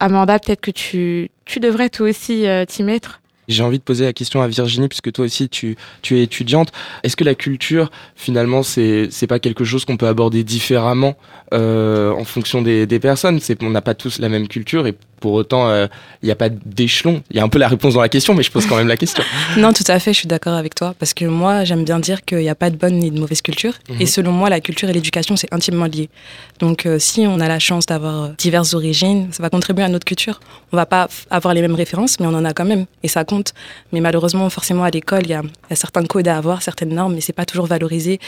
Amanda 0.00 0.38
peut-être 0.38 0.60
que 0.60 0.72
tu 0.72 1.30
tu 1.46 1.60
devrais 1.60 1.88
toi 1.88 2.10
aussi 2.10 2.46
euh, 2.46 2.64
t'y 2.66 2.82
mettre. 2.82 3.22
J'ai 3.50 3.62
envie 3.62 3.78
de 3.78 3.82
poser 3.82 4.04
la 4.04 4.12
question 4.12 4.40
à 4.42 4.48
Virginie, 4.48 4.88
puisque 4.88 5.12
toi 5.12 5.24
aussi 5.24 5.48
tu, 5.48 5.76
tu 6.02 6.18
es 6.18 6.22
étudiante. 6.22 6.72
Est-ce 7.02 7.16
que 7.16 7.24
la 7.24 7.34
culture, 7.34 7.90
finalement, 8.14 8.62
c'est 8.62 9.08
c'est 9.10 9.26
pas 9.26 9.38
quelque 9.38 9.64
chose 9.64 9.84
qu'on 9.84 9.96
peut 9.96 10.06
aborder 10.08 10.44
différemment 10.44 11.16
euh, 11.52 12.12
en 12.12 12.24
fonction 12.24 12.62
des, 12.62 12.86
des 12.86 13.00
personnes? 13.00 13.40
C'est 13.40 13.62
on 13.62 13.70
n'a 13.70 13.82
pas 13.82 13.94
tous 13.94 14.18
la 14.18 14.28
même 14.28 14.48
culture 14.48 14.86
et 14.86 14.94
pour 15.20 15.34
autant, 15.34 15.68
il 15.68 15.72
euh, 15.72 15.88
n'y 16.22 16.30
a 16.30 16.34
pas 16.34 16.48
d'échelon. 16.48 17.22
Il 17.30 17.36
y 17.36 17.40
a 17.40 17.44
un 17.44 17.48
peu 17.48 17.58
la 17.58 17.68
réponse 17.68 17.94
dans 17.94 18.00
la 18.00 18.08
question, 18.08 18.34
mais 18.34 18.42
je 18.42 18.50
pose 18.50 18.66
quand 18.66 18.76
même 18.76 18.88
la 18.88 18.96
question. 18.96 19.22
non, 19.56 19.72
tout 19.72 19.84
à 19.86 19.98
fait, 19.98 20.12
je 20.12 20.18
suis 20.18 20.28
d'accord 20.28 20.54
avec 20.54 20.74
toi, 20.74 20.94
parce 20.98 21.14
que 21.14 21.24
moi, 21.26 21.64
j'aime 21.64 21.84
bien 21.84 22.00
dire 22.00 22.24
qu'il 22.24 22.38
n'y 22.38 22.48
a 22.48 22.54
pas 22.54 22.70
de 22.70 22.76
bonne 22.76 22.98
ni 22.98 23.10
de 23.10 23.20
mauvaise 23.20 23.42
culture. 23.42 23.74
Et 23.88 23.92
mhm. 24.00 24.06
selon 24.06 24.32
moi, 24.32 24.48
la 24.48 24.60
culture 24.60 24.88
et 24.88 24.92
l'éducation, 24.92 25.36
c'est 25.36 25.52
intimement 25.52 25.84
lié. 25.84 26.08
Donc, 26.58 26.86
euh, 26.86 26.98
si 26.98 27.26
on 27.26 27.38
a 27.38 27.48
la 27.48 27.58
chance 27.58 27.86
d'avoir 27.86 28.22
euh, 28.22 28.28
diverses 28.38 28.74
origines, 28.74 29.28
ça 29.30 29.42
va 29.42 29.50
contribuer 29.50 29.84
à 29.84 29.88
notre 29.88 30.04
culture. 30.04 30.40
On 30.72 30.76
va 30.76 30.86
pas 30.86 31.08
avoir 31.30 31.54
les 31.54 31.60
mêmes 31.60 31.74
références, 31.74 32.18
mais 32.18 32.26
on 32.26 32.34
en 32.34 32.44
a 32.44 32.52
quand 32.52 32.64
même, 32.64 32.86
et 33.02 33.08
ça 33.08 33.24
compte. 33.24 33.52
Mais 33.92 34.00
malheureusement, 34.00 34.48
forcément, 34.50 34.84
à 34.84 34.90
l'école, 34.90 35.22
il 35.24 35.30
y, 35.30 35.34
a 35.34 35.42
certains 35.74 36.04
codes 36.04 36.28
à 36.28 36.36
avoir, 36.36 36.62
certaines 36.62 36.94
normes, 36.94 37.14
mais 37.14 37.20
c'est 37.20 37.32
pas 37.32 37.44
toujours 37.44 37.66
valorisé 37.66 38.18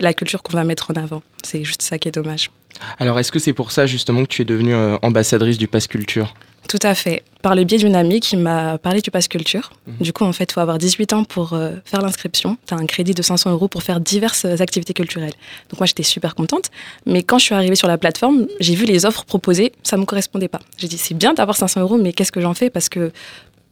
la 0.00 0.14
culture 0.14 0.42
qu'on 0.42 0.56
va 0.56 0.64
mettre 0.64 0.92
en 0.92 0.94
avant. 0.94 1.22
C'est 1.42 1.64
juste 1.64 1.82
ça 1.82 1.98
qui 1.98 2.08
est 2.08 2.12
dommage. 2.12 2.50
Alors, 2.98 3.18
est-ce 3.18 3.32
que 3.32 3.38
c'est 3.38 3.52
pour 3.52 3.72
ça 3.72 3.86
justement 3.86 4.22
que 4.22 4.28
tu 4.28 4.42
es 4.42 4.44
devenue 4.44 4.74
euh, 4.74 4.96
ambassadrice 5.02 5.58
du 5.58 5.68
Pass 5.68 5.86
Culture? 5.86 6.34
Tout 6.68 6.78
à 6.82 6.94
fait. 6.94 7.22
Par 7.40 7.54
le 7.54 7.64
biais 7.64 7.78
d'une 7.78 7.94
amie 7.94 8.20
qui 8.20 8.36
m'a 8.36 8.76
parlé 8.76 9.00
du 9.00 9.10
Pass 9.10 9.26
Culture. 9.26 9.70
Mhm. 9.86 9.94
Du 10.00 10.12
coup, 10.12 10.24
en 10.24 10.32
fait, 10.32 10.50
il 10.50 10.52
faut 10.52 10.60
avoir 10.60 10.76
18 10.76 11.12
ans 11.14 11.24
pour 11.24 11.54
euh, 11.54 11.76
faire 11.84 12.02
l'inscription. 12.02 12.58
Tu 12.66 12.74
as 12.74 12.76
un 12.76 12.84
crédit 12.86 13.14
de 13.14 13.22
500 13.22 13.50
euros 13.52 13.68
pour 13.68 13.82
faire 13.82 14.00
diverses 14.00 14.44
activités 14.44 14.92
culturelles. 14.92 15.32
Donc, 15.70 15.80
moi, 15.80 15.86
j'étais 15.86 16.02
super 16.02 16.34
contente. 16.34 16.70
Mais 17.06 17.22
quand 17.22 17.38
je 17.38 17.44
suis 17.44 17.54
arrivée 17.54 17.76
sur 17.76 17.88
la 17.88 17.96
plateforme, 17.96 18.46
j'ai 18.60 18.74
vu 18.74 18.84
les 18.84 19.06
offres 19.06 19.24
proposées. 19.24 19.72
Ça 19.82 19.96
ne 19.96 20.02
me 20.02 20.06
correspondait 20.06 20.48
pas. 20.48 20.60
J'ai 20.76 20.88
dit, 20.88 20.98
c'est 20.98 21.14
bien 21.14 21.32
d'avoir 21.32 21.56
500 21.56 21.80
euros, 21.80 21.96
mais 21.96 22.12
qu'est-ce 22.12 22.32
que 22.32 22.40
j'en 22.40 22.54
fais? 22.54 22.68
Parce 22.68 22.88
que 22.88 23.12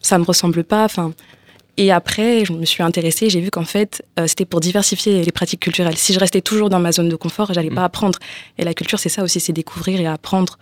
ça 0.01 0.17
ne 0.17 0.23
me 0.23 0.27
ressemble 0.27 0.65
pas. 0.65 0.85
Enfin, 0.85 1.13
et 1.79 1.93
après, 1.93 2.45
je 2.47 2.53
me 2.53 2.65
suis 2.65 2.83
intéressée, 2.83 3.29
j'ai 3.29 3.41
vu 3.41 3.51
qu'en 3.51 3.65
fait, 3.65 4.03
euh, 4.19 4.27
c'était 4.27 4.47
pour 4.47 4.61
diversifier 4.61 5.23
les 5.23 5.33
pratiques 5.33 5.61
culturelles. 5.61 5.99
Si 5.99 6.15
je 6.15 6.19
restais 6.19 6.41
toujours 6.41 6.71
dans 6.71 6.81
ma 6.81 6.91
zone 6.91 7.11
de 7.11 7.17
confort, 7.17 7.53
j'allais 7.53 7.71
pas 7.71 7.83
mm. 7.83 7.85
apprendre. 7.85 8.19
Et 8.57 8.65
la 8.65 8.73
culture, 8.73 8.99
c'est 8.99 9.11
ça 9.11 9.23
aussi, 9.23 9.41
c'est 9.41 9.53
découvrir 9.53 10.01
et 10.01 10.07
apprendre. 10.07 10.59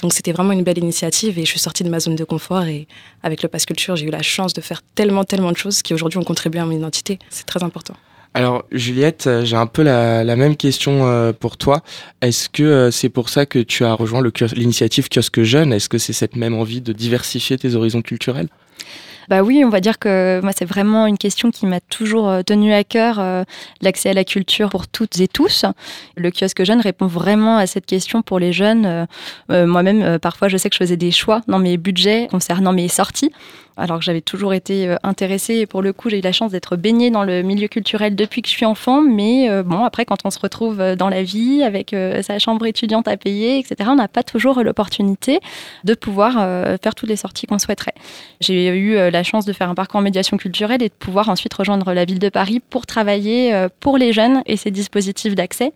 Donc 0.00 0.14
c'était 0.14 0.32
vraiment 0.32 0.52
une 0.52 0.62
belle 0.62 0.78
initiative 0.78 1.38
et 1.38 1.44
je 1.44 1.50
suis 1.50 1.60
sortie 1.60 1.84
de 1.84 1.90
ma 1.90 2.00
zone 2.00 2.16
de 2.16 2.24
confort 2.24 2.64
et 2.64 2.88
avec 3.22 3.42
le 3.42 3.48
Pass 3.48 3.66
Culture, 3.66 3.96
j'ai 3.96 4.06
eu 4.06 4.10
la 4.10 4.22
chance 4.22 4.54
de 4.54 4.60
faire 4.60 4.80
tellement, 4.94 5.24
tellement 5.24 5.52
de 5.52 5.56
choses 5.56 5.82
qui 5.82 5.94
aujourd'hui 5.94 6.18
ont 6.18 6.24
contribué 6.24 6.60
à 6.60 6.66
mon 6.66 6.72
identité. 6.72 7.18
C'est 7.30 7.46
très 7.46 7.62
important. 7.62 7.94
Alors 8.32 8.64
Juliette, 8.72 9.28
euh, 9.28 9.44
j'ai 9.44 9.56
un 9.56 9.66
peu 9.66 9.82
la, 9.82 10.24
même 10.36 10.56
question 10.56 11.06
euh, 11.06 11.32
pour 11.32 11.56
toi. 11.56 11.82
Est-ce 12.22 12.48
que 12.48 12.90
c'est 12.90 13.08
pour 13.08 13.28
ça 13.28 13.46
que 13.46 13.60
tu 13.60 13.84
as 13.84 13.92
rejoint 13.92 14.22
l'initiative 14.54 15.08
Kiosque 15.08 15.42
Jeune? 15.42 15.72
Est-ce 15.72 15.88
que 15.88 15.98
c'est 15.98 16.12
cette 16.12 16.34
même 16.34 16.54
envie 16.54 16.80
de 16.80 16.92
diversifier 16.92 17.56
tes 17.58 17.76
horizons 17.76 18.02
culturels? 18.02 18.48
Bah 19.28 19.42
oui, 19.42 19.64
on 19.64 19.68
va 19.68 19.80
dire 19.80 19.98
que 19.98 20.40
moi, 20.42 20.52
c'est 20.56 20.64
vraiment 20.64 21.06
une 21.06 21.18
question 21.18 21.50
qui 21.50 21.66
m'a 21.66 21.80
toujours 21.80 22.28
euh, 22.28 22.42
tenu 22.42 22.72
à 22.72 22.84
cœur, 22.84 23.18
euh, 23.18 23.44
l'accès 23.80 24.10
à 24.10 24.14
la 24.14 24.24
culture 24.24 24.68
pour 24.68 24.88
toutes 24.88 25.18
et 25.20 25.28
tous. 25.28 25.64
Le 26.16 26.30
kiosque 26.30 26.64
jeune 26.64 26.80
répond 26.80 27.06
vraiment 27.06 27.56
à 27.56 27.66
cette 27.66 27.86
question 27.86 28.22
pour 28.22 28.38
les 28.38 28.52
jeunes. 28.52 29.06
Euh, 29.50 29.66
moi-même, 29.66 30.18
parfois, 30.18 30.48
je 30.48 30.56
sais 30.56 30.68
que 30.68 30.74
je 30.74 30.80
faisais 30.80 30.96
des 30.96 31.10
choix 31.10 31.40
dans 31.48 31.58
mes 31.58 31.76
budgets 31.76 32.28
concernant 32.30 32.72
mes 32.72 32.88
sorties 32.88 33.32
alors 33.76 33.98
que 33.98 34.04
j'avais 34.04 34.20
toujours 34.20 34.54
été 34.54 34.88
euh, 34.88 34.96
intéressée. 35.02 35.54
Et 35.56 35.66
pour 35.66 35.82
le 35.82 35.92
coup, 35.92 36.08
j'ai 36.08 36.18
eu 36.18 36.22
la 36.22 36.32
chance 36.32 36.52
d'être 36.52 36.76
baignée 36.76 37.10
dans 37.10 37.24
le 37.24 37.42
milieu 37.42 37.68
culturel 37.68 38.14
depuis 38.14 38.42
que 38.42 38.48
je 38.48 38.52
suis 38.52 38.66
enfant. 38.66 39.00
Mais 39.00 39.50
euh, 39.50 39.62
bon, 39.62 39.84
après, 39.84 40.04
quand 40.04 40.18
on 40.24 40.30
se 40.30 40.38
retrouve 40.38 40.80
euh, 40.80 40.96
dans 40.96 41.08
la 41.08 41.22
vie 41.22 41.62
avec 41.62 41.94
sa 42.22 42.38
chambre 42.38 42.66
étudiante 42.66 43.08
à 43.08 43.16
payer, 43.16 43.58
etc., 43.58 43.88
on 43.92 43.96
n'a 43.96 44.08
pas 44.08 44.22
toujours 44.22 44.62
l'opportunité 44.62 45.40
de 45.84 45.94
pouvoir 45.94 46.32
faire 46.82 46.94
toutes 46.94 47.08
les 47.08 47.16
sorties 47.16 47.46
qu'on 47.46 47.58
souhaiterait. 47.58 47.94
J'ai 48.40 48.68
eu 48.68 48.94
la 49.10 49.22
chance 49.22 49.44
de 49.44 49.52
faire 49.52 49.68
un 49.68 49.74
parcours 49.74 50.00
en 50.00 50.02
médiation 50.02 50.36
culturelle 50.36 50.82
et 50.82 50.88
de 50.88 50.94
pouvoir 50.94 51.28
ensuite 51.28 51.54
rejoindre 51.54 51.92
la 51.92 52.04
ville 52.04 52.18
de 52.18 52.28
Paris 52.28 52.60
pour 52.60 52.86
travailler 52.86 53.66
pour 53.80 53.98
les 53.98 54.12
jeunes 54.12 54.42
et 54.46 54.56
ces 54.56 54.70
dispositifs 54.70 55.34
d'accès. 55.34 55.72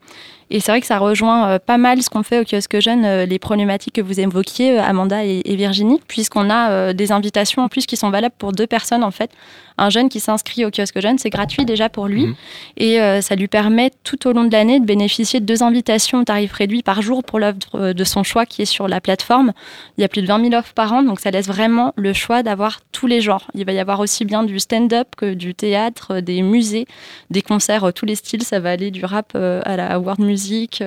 Et 0.50 0.60
c'est 0.60 0.72
vrai 0.72 0.80
que 0.80 0.86
ça 0.86 0.98
rejoint 0.98 1.58
pas 1.58 1.76
mal 1.76 2.02
ce 2.02 2.08
qu'on 2.08 2.22
fait 2.22 2.40
au 2.40 2.44
kiosque 2.44 2.80
jeune, 2.80 3.24
les 3.24 3.38
problématiques 3.38 3.94
que 3.94 4.00
vous 4.00 4.18
évoquiez, 4.18 4.78
Amanda 4.78 5.24
et, 5.24 5.56
Virginie, 5.56 6.00
puisqu'on 6.08 6.50
a 6.50 6.92
des 6.94 7.12
invitations 7.12 7.62
en 7.62 7.68
plus 7.68 7.86
qui 7.88 7.97
sont 7.97 8.11
valables 8.11 8.35
pour 8.38 8.52
deux 8.52 8.66
personnes 8.66 9.02
en 9.02 9.11
fait 9.11 9.33
un 9.78 9.90
jeune 9.90 10.09
qui 10.09 10.21
s'inscrit 10.21 10.64
au 10.64 10.71
kiosque 10.71 11.00
jeune, 11.00 11.18
c'est 11.18 11.30
gratuit 11.30 11.64
déjà 11.64 11.88
pour 11.88 12.09
lui. 12.09 12.26
Mhm. 12.26 12.35
Et 12.76 13.00
euh, 13.00 13.21
ça 13.21 13.37
lui 13.37 13.49
permet 13.49 13.90
tout 14.02 14.26
au 14.26 14.33
long 14.33 14.45
de 14.45 14.52
l'année 14.52 14.80
de 14.80 14.85
bénéficier 14.85 15.40
de 15.40 15.47
deux 15.47 15.62
invitations 15.62 16.21
au 16.21 16.25
tarif 16.25 16.52
réduit 16.52 16.83
par 16.83 17.00
jour 17.00 17.23
pour 17.23 17.38
l'œuvre 17.38 17.59
euh, 17.76 17.92
de 17.92 18.04
son 18.04 18.25
choix 18.25 18.45
qui 18.45 18.62
est 18.62 18.66
sur 18.66 18.88
la 18.88 19.00
plateforme. 19.00 19.52
Il 19.97 20.02
y 20.02 20.04
a 20.04 20.09
plus 20.09 20.23
de 20.23 20.26
20 20.26 20.50
000 20.50 20.54
offres 20.54 20.75
par 20.75 20.92
an, 20.92 21.02
donc 21.02 21.21
ça 21.21 21.30
laisse 21.30 21.47
vraiment 21.47 21.95
le 21.97 22.12
choix 22.12 22.42
d'avoir 22.42 22.80
tous 22.92 23.07
les 23.07 23.21
genres. 23.21 23.47
Il 23.54 23.64
va 23.64 23.73
y 23.73 23.78
avoir 23.78 24.00
aussi 24.00 24.25
bien 24.25 24.42
du 24.42 24.59
stand-up 24.59 25.09
que 25.16 25.35
du 25.35 25.54
théâtre, 25.54 26.21
des 26.21 26.42
musées, 26.42 26.87
des 27.30 27.42
concerts, 27.42 27.92
tous 27.95 28.04
les 28.04 28.16
styles. 28.16 28.42
Ça 28.42 28.59
va 28.59 28.71
aller 28.71 28.90
du 28.90 29.04
rap 29.04 29.33
euh, 29.37 29.61
à 29.64 29.76
la 29.76 30.00
world 30.00 30.21
music. 30.21 30.83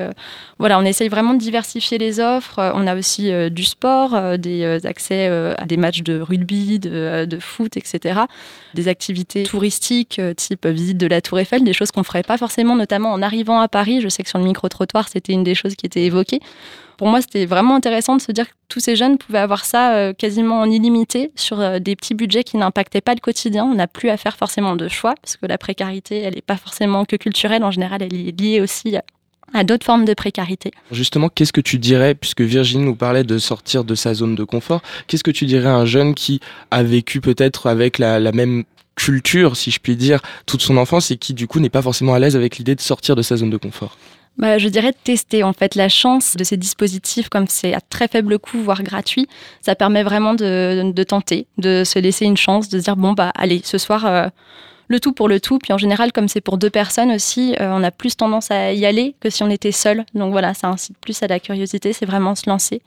Voilà, 0.59 0.77
on 0.79 0.83
essaye 0.83 1.07
vraiment 1.07 1.33
de 1.33 1.39
diversifier 1.39 1.97
les 1.97 2.19
offres. 2.19 2.71
On 2.75 2.87
a 2.87 2.95
aussi 2.95 3.31
du 3.49 3.63
sport, 3.63 4.37
des 4.37 4.85
accès 4.85 5.27
à 5.27 5.65
des 5.65 5.77
matchs 5.77 6.01
de 6.01 6.19
rugby, 6.19 6.79
de, 6.79 6.90
de 6.91 7.39
foot, 7.39 7.77
etc 7.77 8.21
des 8.73 8.87
activités 8.87 9.43
touristiques 9.43 10.19
euh, 10.19 10.33
type 10.33 10.65
visite 10.65 10.97
de 10.97 11.07
la 11.07 11.21
Tour 11.21 11.39
Eiffel, 11.39 11.63
des 11.63 11.73
choses 11.73 11.91
qu'on 11.91 12.03
ferait 12.03 12.23
pas 12.23 12.37
forcément, 12.37 12.75
notamment 12.75 13.11
en 13.11 13.21
arrivant 13.21 13.59
à 13.59 13.67
Paris. 13.67 14.01
Je 14.01 14.09
sais 14.09 14.23
que 14.23 14.29
sur 14.29 14.39
le 14.39 14.45
micro-trottoir, 14.45 15.07
c'était 15.09 15.33
une 15.33 15.43
des 15.43 15.55
choses 15.55 15.75
qui 15.75 15.85
était 15.85 16.03
évoquée. 16.03 16.39
Pour 16.97 17.07
moi, 17.07 17.21
c'était 17.21 17.45
vraiment 17.45 17.75
intéressant 17.75 18.15
de 18.15 18.21
se 18.21 18.31
dire 18.31 18.47
que 18.47 18.53
tous 18.69 18.79
ces 18.79 18.95
jeunes 18.95 19.17
pouvaient 19.17 19.39
avoir 19.39 19.65
ça 19.65 19.95
euh, 19.95 20.13
quasiment 20.13 20.59
en 20.59 20.69
illimité 20.69 21.31
sur 21.35 21.59
euh, 21.59 21.79
des 21.79 21.95
petits 21.95 22.13
budgets 22.13 22.43
qui 22.43 22.57
n'impactaient 22.57 23.01
pas 23.01 23.13
le 23.13 23.19
quotidien. 23.19 23.65
On 23.65 23.75
n'a 23.75 23.87
plus 23.87 24.09
à 24.09 24.17
faire 24.17 24.37
forcément 24.37 24.75
de 24.75 24.87
choix, 24.87 25.15
parce 25.21 25.37
que 25.37 25.45
la 25.45 25.57
précarité, 25.57 26.19
elle 26.21 26.35
n'est 26.35 26.41
pas 26.41 26.57
forcément 26.57 27.05
que 27.05 27.15
culturelle. 27.15 27.63
En 27.63 27.71
général, 27.71 28.03
elle 28.03 28.13
est 28.13 28.39
liée 28.39 28.61
aussi 28.61 28.95
à 29.53 29.63
d'autres 29.63 29.85
formes 29.85 30.05
de 30.05 30.13
précarité. 30.13 30.71
Justement, 30.91 31.29
qu'est-ce 31.29 31.53
que 31.53 31.61
tu 31.61 31.77
dirais, 31.77 32.15
puisque 32.15 32.41
Virginie 32.41 32.85
nous 32.85 32.95
parlait 32.95 33.23
de 33.23 33.37
sortir 33.37 33.83
de 33.83 33.95
sa 33.95 34.13
zone 34.13 34.35
de 34.35 34.43
confort, 34.43 34.81
qu'est-ce 35.07 35.23
que 35.23 35.31
tu 35.31 35.45
dirais 35.45 35.69
à 35.69 35.75
un 35.75 35.85
jeune 35.85 36.13
qui 36.15 36.39
a 36.71 36.83
vécu 36.83 37.21
peut-être 37.21 37.67
avec 37.67 37.97
la, 37.97 38.19
la 38.19 38.31
même 38.31 38.63
culture, 38.95 39.57
si 39.57 39.71
je 39.71 39.79
puis 39.79 39.95
dire, 39.95 40.21
toute 40.45 40.61
son 40.61 40.77
enfance 40.77 41.11
et 41.11 41.17
qui 41.17 41.33
du 41.33 41.47
coup 41.47 41.59
n'est 41.59 41.69
pas 41.69 41.81
forcément 41.81 42.13
à 42.13 42.19
l'aise 42.19 42.35
avec 42.35 42.57
l'idée 42.57 42.75
de 42.75 42.81
sortir 42.81 43.15
de 43.15 43.21
sa 43.21 43.37
zone 43.37 43.49
de 43.49 43.57
confort? 43.57 43.97
Bah, 44.37 44.57
je 44.57 44.69
dirais 44.69 44.91
de 44.91 44.97
tester 45.03 45.43
en 45.43 45.53
fait 45.53 45.75
la 45.75 45.89
chance 45.89 46.37
de 46.37 46.43
ces 46.43 46.55
dispositifs 46.55 47.27
comme 47.27 47.47
c'est 47.47 47.73
à 47.73 47.81
très 47.81 48.07
faible 48.07 48.39
coût 48.39 48.59
voire 48.59 48.81
gratuit 48.81 49.27
ça 49.59 49.75
permet 49.75 50.03
vraiment 50.03 50.33
de, 50.33 50.89
de, 50.93 51.03
tenter 51.03 51.47
de 51.57 51.83
se 51.83 51.99
laisser 51.99 52.25
une 52.25 52.37
chance 52.37 52.69
de 52.69 52.79
se 52.79 52.83
dire 52.85 52.95
bon 52.95 53.11
bah 53.11 53.31
allez 53.35 53.61
ce 53.65 53.77
soir 53.77 54.05
euh, 54.05 54.27
le 54.91 54.99
tout 54.99 55.13
pour 55.13 55.27
le 55.27 55.39
tout. 55.39 55.57
Puis 55.57 55.73
en 55.73 55.77
général, 55.77 56.11
comme 56.11 56.27
c'est 56.27 56.41
pour 56.41 56.57
deux 56.57 56.69
personnes 56.69 57.11
aussi, 57.11 57.55
euh, 57.59 57.71
on 57.71 57.83
a 57.83 57.91
plus 57.91 58.15
tendance 58.15 58.51
à 58.51 58.73
y 58.73 58.85
aller 58.85 59.15
que 59.19 59.29
si 59.29 59.41
on 59.43 59.49
était 59.49 59.71
seul. 59.71 60.05
Donc 60.13 60.31
voilà, 60.31 60.53
ça 60.53 60.67
incite 60.67 60.97
plus 60.99 61.21
à 61.23 61.27
la 61.27 61.39
curiosité, 61.39 61.93
c'est 61.93 62.05
vraiment 62.05 62.35
se 62.35 62.49
lancer. 62.49 62.81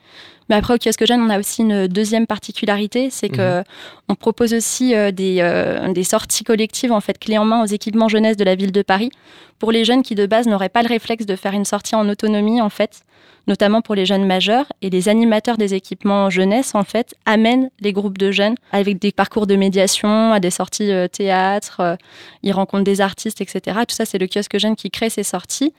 Mais 0.49 0.56
après, 0.56 0.75
au 0.75 0.78
kiosque 0.78 1.06
jeune, 1.06 1.23
on 1.23 1.30
a 1.30 1.38
aussi 1.38 1.62
une 1.62 1.88
deuxième 1.88 2.26
particularité, 2.26 3.08
c'est 3.11 3.30
que 3.30 3.58
mhm. 3.58 3.64
on 4.08 4.14
propose 4.14 4.52
aussi 4.52 4.94
euh, 4.94 5.11
des, 5.11 5.38
euh, 5.40 5.92
des, 5.92 6.04
sorties 6.04 6.44
collectives, 6.44 6.92
en 6.92 7.00
fait, 7.00 7.18
clés 7.18 7.38
en 7.38 7.46
main 7.46 7.62
aux 7.62 7.66
équipements 7.66 8.08
jeunesse 8.08 8.37
de 8.37 8.44
la 8.44 8.54
ville 8.54 8.73
de 8.73 8.82
Paris, 8.82 9.11
pour 9.58 9.73
les 9.73 9.84
jeunes 9.84 10.02
qui 10.02 10.14
de 10.14 10.26
base 10.26 10.46
n'auraient 10.46 10.68
pas 10.68 10.82
le 10.82 10.88
réflexe 10.88 11.25
de 11.25 11.34
faire 11.34 11.54
une 11.54 11.64
sortie 11.64 11.94
en 11.94 12.08
autonomie, 12.08 12.61
en 12.61 12.68
fait 12.68 13.04
notamment 13.46 13.82
pour 13.82 13.94
les 13.94 14.06
jeunes 14.06 14.26
majeurs. 14.26 14.66
Et 14.82 14.90
les 14.90 15.08
animateurs 15.08 15.56
des 15.56 15.74
équipements 15.74 16.30
jeunesse, 16.30 16.74
en 16.74 16.84
fait, 16.84 17.14
amènent 17.26 17.70
les 17.80 17.92
groupes 17.92 18.18
de 18.18 18.30
jeunes 18.30 18.54
avec 18.72 18.98
des 18.98 19.12
parcours 19.12 19.46
de 19.46 19.56
médiation, 19.56 20.32
à 20.32 20.40
des 20.40 20.50
sorties 20.50 20.90
euh, 20.90 21.08
théâtre, 21.08 21.80
euh, 21.80 21.96
ils 22.42 22.52
rencontrent 22.52 22.84
des 22.84 23.00
artistes, 23.00 23.40
etc. 23.40 23.78
Tout 23.88 23.94
ça, 23.94 24.04
c'est 24.04 24.18
le 24.18 24.26
kiosque 24.26 24.58
jeune 24.58 24.76
qui 24.76 24.90
crée 24.90 25.10
ces 25.10 25.22
sorties. 25.22 25.72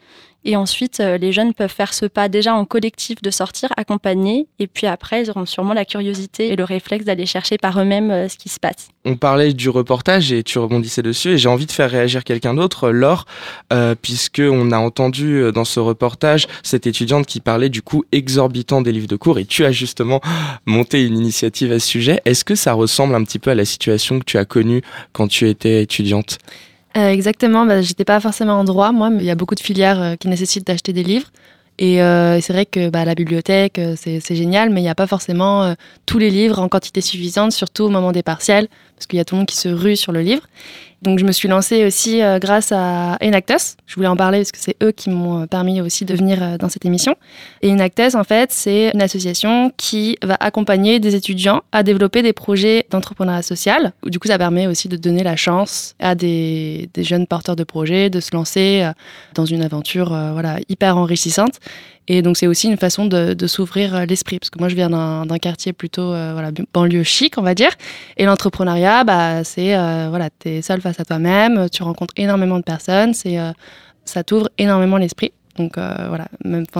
Et 0.46 0.56
ensuite, 0.56 1.00
euh, 1.00 1.18
les 1.18 1.32
jeunes 1.32 1.54
peuvent 1.54 1.74
faire 1.74 1.94
ce 1.94 2.06
pas 2.06 2.30
déjà 2.30 2.54
en 2.54 2.66
collectif 2.66 3.22
de 3.22 3.32
sortir, 3.32 3.70
accompagner. 3.78 4.48
Et 4.60 4.68
puis 4.68 4.88
après, 4.88 5.24
ils 5.24 5.30
auront 5.30 5.46
sûrement 5.46 5.74
la 5.74 5.86
curiosité 5.86 6.50
et 6.50 6.56
le 6.56 6.64
réflexe 6.64 7.06
d'aller 7.06 7.26
chercher 7.26 7.58
par 7.58 7.80
eux-mêmes 7.80 8.12
euh, 8.12 8.30
ce 8.30 8.38
qui 8.38 8.50
se 8.50 8.60
passe. 8.60 8.90
On 9.08 9.18
parlait 9.18 9.54
du 9.54 9.70
reportage 9.70 10.32
et 10.32 10.42
tu 10.42 10.58
rebondissais 10.58 11.04
dessus. 11.04 11.30
Et 11.30 11.38
j'ai 11.38 11.48
envie 11.48 11.68
de 11.68 11.72
faire 11.72 11.92
réagir 11.92 12.24
quelqu'un 12.24 12.56
d'autre, 12.56 12.90
Laure, 12.90 13.26
euh, 13.72 13.94
puisqu'on 14.00 14.72
a 14.72 14.78
entendu 14.78 15.38
euh, 15.38 15.52
dans 15.52 15.64
ce 15.64 15.80
reportage 15.80 16.48
cette 16.64 16.88
étudiante 16.88 17.28
qui 17.28 17.40
parlait 17.40 17.70
du 17.70 17.84
coût 17.84 18.04
exorbitant 18.12 18.82
des 18.82 18.92
livres 18.92 19.08
de 19.08 19.16
cours. 19.16 19.38
Et 19.38 19.46
tu 19.46 19.64
as 19.64 19.72
justement 19.72 20.22
monté 20.66 21.06
une 21.06 21.18
initiative 21.18 21.72
à 21.72 21.80
ce 21.80 21.88
sujet. 21.88 22.22
Est-ce 22.26 22.44
que 22.44 22.56
ça 22.56 22.74
ressemble 22.74 23.14
un 23.14 23.24
petit 23.24 23.40
peu 23.40 23.52
à 23.52 23.56
la 23.56 23.66
situation 23.66 24.20
que 24.20 24.26
tu 24.26 24.40
as 24.40 24.46
connue 24.46 24.82
quand 25.14 25.28
tu 25.28 25.48
étais 25.48 25.84
étudiante? 25.84 26.40
Euh, 26.98 27.10
exactement, 27.10 27.66
bah, 27.66 27.82
j'étais 27.82 28.06
pas 28.06 28.20
forcément 28.20 28.54
en 28.54 28.64
droit, 28.64 28.92
moi, 28.92 29.10
mais 29.10 29.24
il 29.24 29.26
y 29.26 29.32
a 29.32 29.36
beaucoup 29.36 29.56
de 29.56 29.60
filières 29.60 30.02
euh, 30.02 30.16
qui 30.16 30.28
nécessitent 30.28 30.68
d'acheter 30.68 30.94
des 30.94 31.04
livres. 31.04 31.28
Et 31.78 32.02
euh, 32.02 32.40
c'est 32.40 32.54
vrai 32.54 32.66
que 32.66 32.90
bah, 32.90 33.04
la 33.04 33.16
bibliothèque, 33.16 33.82
c'est 33.98 34.36
génial, 34.36 34.70
mais 34.70 34.80
il 34.80 34.84
n'y 34.84 34.90
a 34.90 34.96
pas 34.96 35.08
forcément 35.08 35.76
tous 36.06 36.18
les 36.20 36.30
livres 36.30 36.60
en 36.60 36.70
quantité 36.70 37.02
suffisante, 37.02 37.52
surtout 37.52 37.84
au 37.84 37.90
moment 37.90 38.14
des 38.14 38.24
partiels, 38.24 38.70
parce 38.96 39.08
qu'il 39.08 39.18
y 39.18 39.20
a 39.20 39.26
tout 39.26 39.36
le 39.36 39.40
monde 39.40 39.48
qui 39.48 39.58
se 39.58 39.68
rue 39.68 39.98
sur 39.98 40.14
le 40.14 40.22
livre. 40.22 40.48
Donc 41.02 41.20
je 41.20 41.26
me 41.26 41.32
suis 41.32 41.48
lancée 41.48 41.86
aussi 41.86 42.22
euh, 42.22 42.40
grâce 42.40 42.72
à 42.72 43.18
Enactus. 43.22 43.78
Je 43.86 43.96
voulais 43.96 44.08
en 44.08 44.16
parler 44.16 44.40
parce 44.40 44.52
que 44.52 44.58
c'est 44.58 44.76
eux 44.82 44.92
qui 44.92 45.10
m'ont 45.10 45.44
euh, 45.44 45.46
permis 45.46 45.82
aussi 45.82 46.06
de 46.06 46.16
venir 46.16 46.42
euh, 46.42 46.58
dans 46.58 46.70
cette 46.70 46.86
émission. 46.86 47.16
Et 47.62 47.72
Enactus, 47.72 48.16
en 48.16 48.24
fait, 48.24 48.52
c'est 48.52 48.92
une 48.94 49.02
association 49.02 49.72
qui 49.78 50.18
va 50.24 50.36
accompagner 50.40 51.00
des 51.00 51.16
étudiants 51.16 51.62
à 51.72 51.84
développer 51.84 52.22
des 52.22 52.34
projets 52.34 52.86
d'entrepreneuriat 52.90 53.42
social. 53.42 53.94
Du 54.06 54.20
coup, 54.20 54.28
ça 54.28 54.38
permet 54.38 54.68
aussi 54.68 54.88
de 54.88 54.98
donner 54.98 55.24
la 55.24 55.36
chance 55.36 55.96
à 56.00 56.16
des, 56.16 56.90
jeunes 56.98 57.28
porteurs 57.28 57.56
de 57.56 57.64
projets 57.64 58.10
de 58.10 58.20
se 58.20 58.34
lancer 58.34 58.90
dans 59.36 59.46
une 59.46 59.62
aventure 59.62 60.10
voilà, 60.10 60.58
hyper 60.70 60.98
enrichissante. 60.98 61.60
Et 62.08 62.22
donc 62.22 62.38
c'est 62.38 62.48
aussi 62.48 62.68
une 62.68 62.78
façon 62.78 63.06
de, 63.06 63.48
s'ouvrir 63.48 64.06
l'esprit, 64.06 64.40
parce 64.40 64.50
que 64.50 64.60
moi 64.60 64.70
je 64.70 64.76
viens 64.76 64.90
d'un 64.90 65.38
quartier 65.40 65.74
plutôt 65.74 66.14
euh, 66.14 66.34
voilà, 66.34 66.52
banlieue 66.74 67.04
chic, 67.04 67.38
on 67.38 67.42
va 67.42 67.56
dire. 67.56 67.72
Et 68.18 68.26
l'entrepreneuriat, 68.26 69.04
bah, 69.04 69.44
c'est 69.44 69.76
euh, 69.76 70.08
voilà, 70.10 70.30
tu 70.40 70.50
es 70.50 70.62
seul 70.62 70.82
face 70.82 71.00
à 71.00 71.06
toi-même, 71.06 71.68
tu 71.70 71.84
rencontres 71.84 72.14
énormément 72.18 72.58
de 72.58 72.64
personnes, 72.64 73.14
euh, 73.26 73.52
ça 74.06 74.24
t'ouvre 74.24 74.50
énormément 74.58 74.98
l'esprit. 74.98 75.32
Donc 75.58 75.78
voilà, 75.78 76.28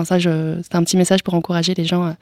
ça, 0.04 0.18
c'est 0.20 0.74
un 0.74 0.84
petit 0.84 0.98
message 0.98 1.22
pour 1.22 1.32
encourager 1.32 1.72
les 1.74 1.86
gens 1.86 2.14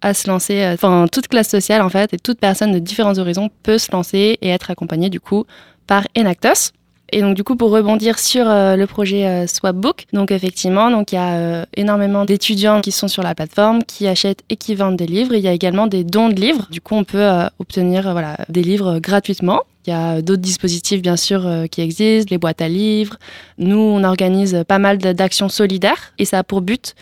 à 0.00 0.14
se 0.14 0.26
lancer. 0.26 0.66
Enfin, 0.72 1.06
toute 1.12 1.28
classe 1.28 1.50
sociale 1.50 1.82
en 1.82 1.90
fait, 1.90 2.14
et 2.14 2.18
toute 2.18 2.40
personne 2.40 2.72
de 2.72 2.78
différents 2.78 3.18
horizons 3.18 3.50
peut 3.62 3.76
se 3.76 3.92
lancer 3.92 4.38
et 4.40 4.48
être 4.48 4.70
accompagnée 4.70 5.10
du 5.10 5.20
coup 5.20 5.44
par 5.86 6.04
Enactus. 6.16 6.72
Et 7.14 7.20
donc 7.20 7.34
du 7.36 7.44
coup, 7.44 7.56
pour 7.56 7.70
rebondir 7.70 8.18
sur 8.18 8.48
euh, 8.48 8.74
le 8.74 8.86
projet 8.86 9.26
euh, 9.26 9.46
Swapbook, 9.46 10.06
donc 10.14 10.30
effectivement, 10.30 10.90
donc 10.90 11.12
il 11.12 11.16
y 11.16 11.18
a 11.18 11.34
euh, 11.34 11.64
énormément 11.76 12.24
d'étudiants 12.24 12.80
qui 12.80 12.90
sont 12.90 13.06
sur 13.06 13.22
la 13.22 13.34
plateforme, 13.34 13.84
qui 13.84 14.08
achètent 14.08 14.42
et 14.48 14.56
qui 14.56 14.74
vendent 14.74 14.96
des 14.96 15.06
livres. 15.06 15.34
il 15.34 15.42
y 15.42 15.48
a 15.48 15.52
également 15.52 15.86
des 15.86 16.04
dons 16.04 16.30
de 16.30 16.40
livres. 16.40 16.66
Du 16.70 16.80
coup, 16.80 16.94
on 16.94 17.04
peut 17.04 17.28
obtenir 17.58 18.10
voilà 18.12 18.38
des 18.48 18.62
livres 18.62 18.98
gratuitement. 18.98 19.60
Il 19.86 19.90
y 19.90 19.92
a 19.92 20.22
d'autres 20.22 20.40
dispositifs, 20.40 21.02
bien 21.02 21.16
sûr, 21.16 21.46
qui 21.70 21.82
existent, 21.82 22.30
les 22.30 22.38
boîtes 22.38 22.62
à 22.62 22.68
livres. 22.68 23.16
Nous, 23.58 23.76
on 23.76 24.04
organise 24.04 24.64
pas 24.66 24.78
mal 24.78 24.98
d'actions 24.98 25.48
solidaires 25.48 26.14
et 26.18 26.24
ça 26.24 26.38
a 26.38 26.44
pour 26.44 26.62
but 26.62 26.94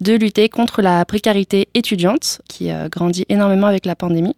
de 0.00 0.14
lutter 0.14 0.48
contre 0.48 0.82
la 0.82 1.04
précarité 1.04 1.68
étudiante 1.74 2.40
qui 2.48 2.70
grandit 2.90 3.26
énormément 3.28 3.66
avec 3.66 3.84
la 3.84 3.94
pandémie. 3.94 4.34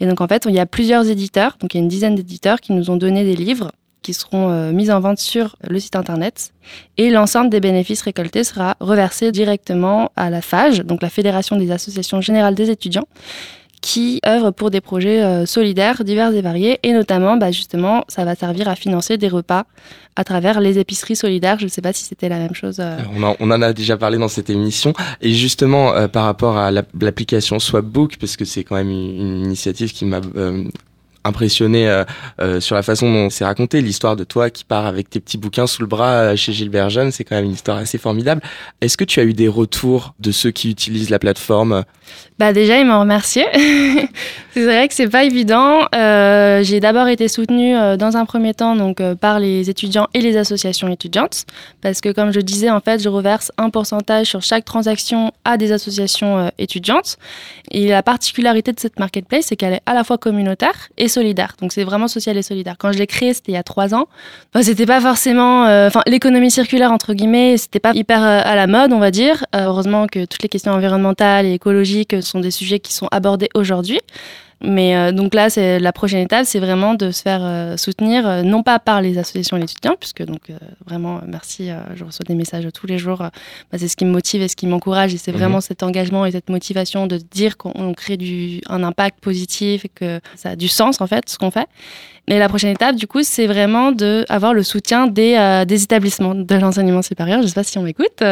Et 0.00 0.06
donc, 0.06 0.20
en 0.20 0.28
fait, 0.28 0.46
il 0.48 0.54
y 0.54 0.60
a 0.60 0.66
plusieurs 0.66 1.08
éditeurs, 1.08 1.56
donc 1.60 1.74
il 1.74 1.78
y 1.78 1.80
a 1.80 1.82
une 1.82 1.88
dizaine 1.88 2.14
d'éditeurs 2.14 2.60
qui 2.60 2.72
nous 2.72 2.90
ont 2.90 2.96
donné 2.96 3.24
des 3.24 3.36
livres 3.36 3.72
qui 4.02 4.12
seront 4.12 4.50
euh, 4.50 4.72
mises 4.72 4.90
en 4.90 5.00
vente 5.00 5.18
sur 5.18 5.56
le 5.68 5.78
site 5.80 5.96
internet. 5.96 6.52
Et 6.98 7.10
l'ensemble 7.10 7.50
des 7.50 7.60
bénéfices 7.60 8.02
récoltés 8.02 8.44
sera 8.44 8.76
reversé 8.80 9.32
directement 9.32 10.10
à 10.16 10.30
la 10.30 10.42
FAGE, 10.42 10.80
donc 10.80 11.02
la 11.02 11.10
Fédération 11.10 11.56
des 11.56 11.70
associations 11.70 12.20
générales 12.20 12.54
des 12.54 12.70
étudiants, 12.70 13.06
qui 13.80 14.20
œuvre 14.24 14.52
pour 14.52 14.70
des 14.70 14.80
projets 14.80 15.22
euh, 15.22 15.44
solidaires 15.44 16.04
divers 16.04 16.32
et 16.34 16.40
variés. 16.40 16.78
Et 16.82 16.92
notamment, 16.92 17.36
bah, 17.36 17.50
justement, 17.50 18.04
ça 18.06 18.24
va 18.24 18.34
servir 18.36 18.68
à 18.68 18.76
financer 18.76 19.18
des 19.18 19.28
repas 19.28 19.64
à 20.14 20.24
travers 20.24 20.60
les 20.60 20.78
épiceries 20.78 21.16
solidaires. 21.16 21.58
Je 21.58 21.64
ne 21.64 21.70
sais 21.70 21.82
pas 21.82 21.92
si 21.92 22.04
c'était 22.04 22.28
la 22.28 22.38
même 22.38 22.54
chose. 22.54 22.76
Euh. 22.78 22.96
On, 23.40 23.50
en 23.50 23.62
a 23.62 23.72
déjà 23.72 23.96
parlé 23.96 24.18
dans 24.18 24.28
cette 24.28 24.50
émission. 24.50 24.92
Et 25.20 25.32
justement, 25.32 26.08
par 26.08 26.26
rapport 26.26 26.56
à 26.56 26.70
l'application 26.70 27.58
Swapbook, 27.58 28.18
parce 28.18 28.36
que 28.36 28.44
c'est 28.44 28.62
quand 28.62 28.76
même 28.76 28.90
une, 28.90 29.46
initiative 29.46 29.92
qui 29.92 30.04
m'a 30.04 30.20
impressionné 31.24 31.88
euh, 31.88 32.04
euh, 32.40 32.60
sur 32.60 32.74
la 32.74 32.82
façon 32.82 33.12
dont 33.12 33.30
c'est 33.30 33.44
raconté, 33.44 33.80
l'histoire 33.80 34.16
de 34.16 34.24
toi 34.24 34.50
qui 34.50 34.64
part 34.64 34.86
avec 34.86 35.10
tes 35.10 35.20
petits 35.20 35.38
bouquins 35.38 35.66
sous 35.66 35.82
le 35.82 35.88
bras 35.88 36.10
euh, 36.10 36.36
chez 36.36 36.52
Gilbert 36.52 36.90
Jeune, 36.90 37.12
c'est 37.12 37.24
quand 37.24 37.36
même 37.36 37.44
une 37.44 37.52
histoire 37.52 37.78
assez 37.78 37.98
formidable. 37.98 38.42
Est-ce 38.80 38.96
que 38.96 39.04
tu 39.04 39.20
as 39.20 39.24
eu 39.24 39.32
des 39.32 39.48
retours 39.48 40.14
de 40.20 40.32
ceux 40.32 40.50
qui 40.50 40.70
utilisent 40.70 41.10
la 41.10 41.18
plateforme? 41.18 41.84
Bah 42.38 42.52
déjà, 42.52 42.78
ils 42.78 42.86
m'ont 42.86 43.00
remercié. 43.00 43.46
c'est 44.54 44.64
vrai 44.64 44.88
que 44.88 44.94
c'est 44.94 45.08
pas 45.08 45.24
évident. 45.24 45.80
j'ai 45.92 46.80
d'abord 46.80 47.08
été 47.08 47.28
soutenue 47.28 47.74
dans 47.96 48.16
un 48.16 48.24
premier 48.24 48.54
temps 48.54 48.76
donc 48.76 49.02
par 49.14 49.38
les 49.38 49.70
étudiants 49.70 50.08
et 50.14 50.20
les 50.20 50.36
associations 50.36 50.88
étudiantes, 50.88 51.44
parce 51.80 52.00
que 52.00 52.10
comme 52.10 52.32
je 52.32 52.40
disais, 52.40 52.70
en 52.70 52.80
fait, 52.80 53.02
je 53.02 53.08
reverse 53.08 53.52
un 53.58 53.70
pourcentage 53.70 54.26
sur 54.26 54.42
chaque 54.42 54.64
transaction 54.64 55.32
à 55.44 55.56
des 55.56 55.72
associations 55.72 56.50
étudiantes. 56.58 57.16
Et 57.70 57.88
la 57.88 58.02
particularité 58.02 58.72
de 58.72 58.80
cette 58.80 58.98
marketplace, 58.98 59.46
c'est 59.46 59.56
qu'elle 59.56 59.74
est 59.74 59.82
à 59.86 59.94
la 59.94 60.04
fois 60.04 60.18
communautaire 60.18 60.88
et 60.98 61.08
solidaire. 61.08 61.56
Donc 61.60 61.72
c'est 61.72 61.84
vraiment 61.84 62.08
social 62.08 62.36
et 62.36 62.42
solidaire. 62.42 62.76
Quand 62.78 62.92
je 62.92 62.98
l'ai 62.98 63.06
créé, 63.06 63.34
c'était 63.34 63.52
il 63.52 63.54
y 63.54 63.58
a 63.58 63.62
trois 63.62 63.94
ans. 63.94 64.08
C'était 64.60 64.86
pas 64.86 65.00
forcément, 65.00 65.66
euh, 65.66 65.88
enfin 65.88 66.02
l'économie 66.06 66.50
circulaire 66.50 66.92
entre 66.92 67.14
guillemets, 67.14 67.56
c'était 67.56 67.80
pas 67.80 67.92
hyper 67.94 68.22
euh, 68.22 68.40
à 68.44 68.54
la 68.56 68.66
mode, 68.66 68.92
on 68.92 68.98
va 68.98 69.10
dire. 69.10 69.44
Euh, 69.54 69.64
heureusement 69.66 70.06
que 70.06 70.24
toutes 70.24 70.42
les 70.42 70.48
questions 70.48 70.72
environnementales 70.72 71.46
et 71.46 71.52
écologiques 71.52 72.22
sont 72.22 72.40
des 72.40 72.50
sujets 72.50 72.80
qui 72.80 72.92
sont 72.92 73.08
abordés 73.10 73.48
aujourd'hui. 73.54 74.00
Mais 74.64 74.96
euh, 74.96 75.12
donc 75.12 75.34
là, 75.34 75.50
c'est 75.50 75.78
la 75.78 75.92
prochaine 75.92 76.20
étape, 76.20 76.46
c'est 76.46 76.60
vraiment 76.60 76.94
de 76.94 77.10
se 77.10 77.22
faire 77.22 77.40
euh, 77.42 77.76
soutenir, 77.76 78.26
euh, 78.26 78.42
non 78.42 78.62
pas 78.62 78.78
par 78.78 79.02
les 79.02 79.18
associations 79.18 79.56
et 79.56 79.60
les 79.60 79.64
étudiants, 79.64 79.96
puisque 79.98 80.24
donc 80.24 80.40
vraiment 80.86 81.20
merci, 81.26 81.70
je 81.94 82.04
reçois 82.04 82.24
des 82.26 82.34
messages 82.34 82.66
tous 82.72 82.86
les 82.86 82.98
jours. 82.98 83.18
Bah, 83.18 83.78
c'est 83.78 83.88
ce 83.88 83.96
qui 83.96 84.04
me 84.04 84.12
motive 84.12 84.42
et 84.42 84.48
ce 84.48 84.56
qui 84.56 84.66
m'encourage, 84.66 85.14
et 85.14 85.18
c'est 85.18 85.32
vraiment 85.32 85.56
mhm. 85.56 85.62
cet 85.62 85.82
engagement 85.82 86.26
et 86.26 86.30
cette 86.30 86.48
motivation 86.48 87.06
de 87.06 87.16
dire 87.16 87.56
qu'on 87.56 87.92
crée 87.94 88.16
du, 88.16 88.60
un 88.68 88.82
impact 88.82 89.20
positif 89.20 89.84
et 89.84 89.88
que 89.88 90.20
ça 90.36 90.50
a 90.50 90.56
du 90.56 90.68
sens 90.68 91.00
en 91.00 91.06
fait 91.06 91.28
ce 91.28 91.38
qu'on 91.38 91.50
fait. 91.50 91.66
Et 92.28 92.38
la 92.38 92.48
prochaine 92.48 92.70
étape, 92.70 92.94
du 92.94 93.08
coup, 93.08 93.24
c'est 93.24 93.48
vraiment 93.48 93.90
d'avoir 93.90 94.54
le 94.54 94.62
soutien 94.62 95.08
des, 95.08 95.64
des 95.66 95.82
établissements 95.82 96.36
de 96.36 96.54
l'enseignement 96.54 97.02
supérieur. 97.02 97.38
Je 97.38 97.42
ne 97.42 97.48
sais 97.48 97.54
pas 97.54 97.64
si 97.64 97.78
on 97.78 97.82
m'écoute. 97.82 98.22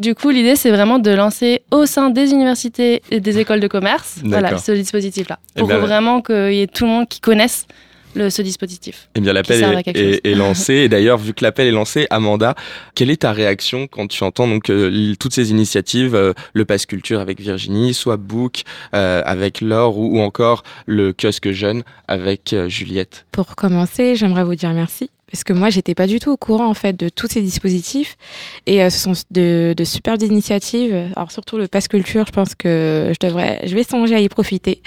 Du 0.00 0.16
coup, 0.16 0.30
l'idée, 0.30 0.56
c'est 0.56 0.72
vraiment 0.72 0.98
de 0.98 1.12
lancer 1.12 1.62
au 1.70 1.86
sein 1.86 2.10
des 2.10 2.32
universités 2.32 3.00
et 3.12 3.20
des 3.20 3.38
écoles 3.38 3.60
de 3.60 3.68
commerce 3.68 4.18
voilà, 4.24 4.58
ce 4.58 4.72
dispositif-là 4.72 5.38
pour 5.68 5.78
vraiment 5.78 6.22
qu'il 6.22 6.54
y 6.54 6.62
ait 6.62 6.66
tout 6.66 6.84
le 6.84 6.90
monde 6.90 7.08
qui 7.08 7.20
connaisse 7.20 7.66
le, 8.14 8.30
ce 8.30 8.42
dispositif. 8.42 9.08
Eh 9.14 9.20
bien, 9.20 9.32
l'appel 9.32 9.62
est, 9.86 10.34
lancé. 10.34 10.74
Et 10.74 10.88
d'ailleurs, 10.88 11.18
vu 11.18 11.34
que 11.34 11.44
l'appel 11.44 11.66
est 11.66 11.72
lancé, 11.72 12.06
Amanda, 12.10 12.54
quelle 12.94 13.10
est 13.10 13.22
ta 13.22 13.32
réaction 13.32 13.86
quand 13.86 14.08
tu 14.08 14.24
entends 14.24 14.48
donc 14.48 14.70
euh, 14.70 15.14
toutes 15.18 15.34
ces 15.34 15.50
initiatives, 15.50 16.14
euh, 16.14 16.32
le 16.52 16.64
Pass 16.64 16.86
Culture 16.86 17.20
avec 17.20 17.40
Virginie, 17.40 17.94
soit 17.94 18.16
Book 18.16 18.62
euh, 18.94 19.22
avec 19.24 19.60
Laure 19.60 19.98
ou, 19.98 20.18
ou, 20.18 20.20
encore 20.20 20.62
le 20.86 21.12
kiosque 21.12 21.50
jeune 21.50 21.82
avec 22.06 22.54
Juliette? 22.66 23.26
Pour 23.32 23.56
commencer, 23.56 24.16
j'aimerais 24.16 24.44
vous 24.44 24.54
dire 24.54 24.72
merci 24.72 25.10
parce 25.30 25.44
que 25.44 25.52
moi 25.52 25.70
j'étais 25.70 25.94
pas 25.94 26.06
du 26.06 26.18
tout 26.18 26.30
au 26.30 26.36
courant 26.36 26.66
en 26.66 26.74
fait 26.74 26.98
de 26.98 27.08
tous 27.08 27.28
ces 27.28 27.42
dispositifs. 27.42 28.16
Et 28.66 28.82
euh, 28.82 28.90
ce 28.90 28.98
sont 28.98 29.12
de, 29.30 29.74
de 29.76 29.84
superbes 29.84 30.22
initiatives. 30.22 30.94
Alors 31.16 31.30
surtout 31.30 31.58
le 31.58 31.68
passe 31.68 31.88
culture 31.88 32.24
je 32.26 32.32
pense 32.32 32.54
que 32.54 33.12
je 33.12 33.26
devrais 33.26 33.60
je 33.64 33.74
vais 33.74 33.84
songer 33.84 34.14
à 34.14 34.20
y 34.20 34.28
profiter. 34.28 34.82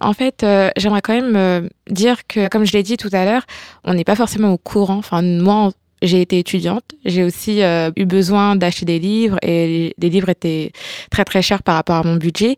En 0.00 0.12
fait 0.12 0.42
euh, 0.42 0.70
j'aimerais 0.76 1.02
quand 1.02 1.14
même 1.14 1.36
euh, 1.36 1.68
dire 1.90 2.26
que 2.26 2.48
comme 2.48 2.64
je 2.64 2.72
l'ai 2.72 2.82
dit 2.82 2.96
tout 2.96 3.10
à 3.12 3.24
l'heure 3.24 3.42
on 3.84 3.94
n'est 3.94 4.04
pas 4.04 4.16
forcément 4.16 4.52
au 4.52 4.58
courant. 4.58 4.96
Enfin 4.96 5.22
moi 5.22 5.72
j'ai 6.04 6.20
été 6.20 6.38
étudiante, 6.38 6.84
j'ai 7.04 7.24
aussi 7.24 7.62
euh, 7.62 7.90
eu 7.96 8.04
besoin 8.04 8.56
d'acheter 8.56 8.84
des 8.84 8.98
livres 8.98 9.38
et 9.42 9.94
les 9.98 10.10
livres 10.10 10.28
étaient 10.28 10.70
très 11.10 11.24
très 11.24 11.42
chers 11.42 11.62
par 11.62 11.76
rapport 11.76 11.96
à 11.96 12.02
mon 12.02 12.16
budget. 12.16 12.56